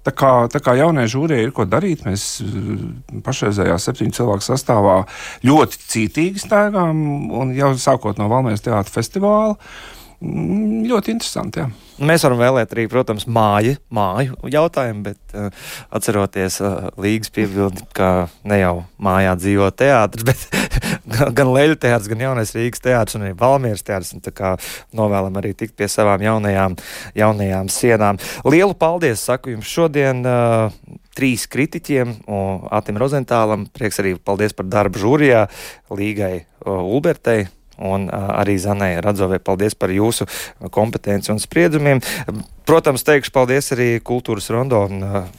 [0.08, 5.02] Tā kā, tā kā jaunieši žūrijai ir ko darīt, mēs eh, pašreizējā septiņu cilvēku sastāvā
[5.46, 9.58] ļoti cītīgi un jau sākot no Valmijas teātra festivāla.
[10.18, 11.62] Mm, ļoti interesanti.
[11.62, 11.68] Jā.
[12.10, 15.52] Mēs varam vēlēt arī, protams, māju, māju jautājumu, bet uh,
[15.94, 22.24] atceroties uh, līgas piebildi, ka ne jau mājā dzīvo teātris, bet gan Leļu teātris, gan
[22.26, 24.16] Jaunais Rīgas teātris un arī Valmieras teātris.
[24.98, 26.78] Novēlam arī tikt pie savām jaunajām,
[27.18, 28.22] jaunajām sienām.
[28.50, 30.26] Lielu paldies saku jums šodien!
[30.26, 32.14] Uh, trīs kritiķiem,
[32.78, 35.48] Atim Rozentālam, prieks arī paldies par darbu žūrijā,
[35.98, 37.48] Līgai Ulbertei,
[37.78, 40.26] Un arī Zanai Radzovai paldies par jūsu
[40.74, 42.02] kompetenci un spriedumiem.
[42.68, 44.82] Protams, teikšu paldies arī Kultūras Rondo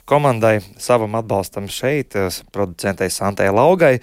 [0.09, 2.15] komandai, savam atbalstam šeit,
[2.55, 3.99] producentei Santai Laugai,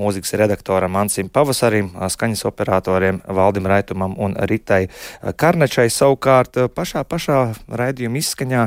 [0.00, 4.86] mūzikas redaktoram Ansim Pavasarim, skaņas operatoriem Valdim Raitumam un Ritai
[5.36, 5.90] Karnečai.
[5.92, 8.62] Savukārt pašā, pašā raidījuma izskaņā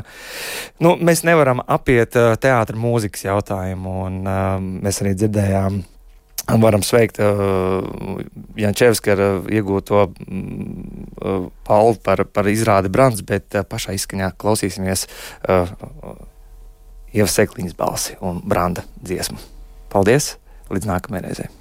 [0.86, 4.22] nu, mēs nevaram apiet teātra mūzikas jautājumu, un
[4.86, 5.82] mēs arī dzirdējām
[6.44, 8.20] Varam sveikt uh,
[8.60, 14.34] Jančevski ar uh, iegūto mm, uh, palvu par, par izrādi Brands, bet uh, pašā izskaņā
[14.36, 15.08] klausīsimies
[15.48, 15.72] uh,
[17.14, 19.39] Ieva Sekliņas balsi un Branda dziesmu.
[19.94, 20.34] Paldies!
[20.74, 21.52] Līdz nākamajai reizei!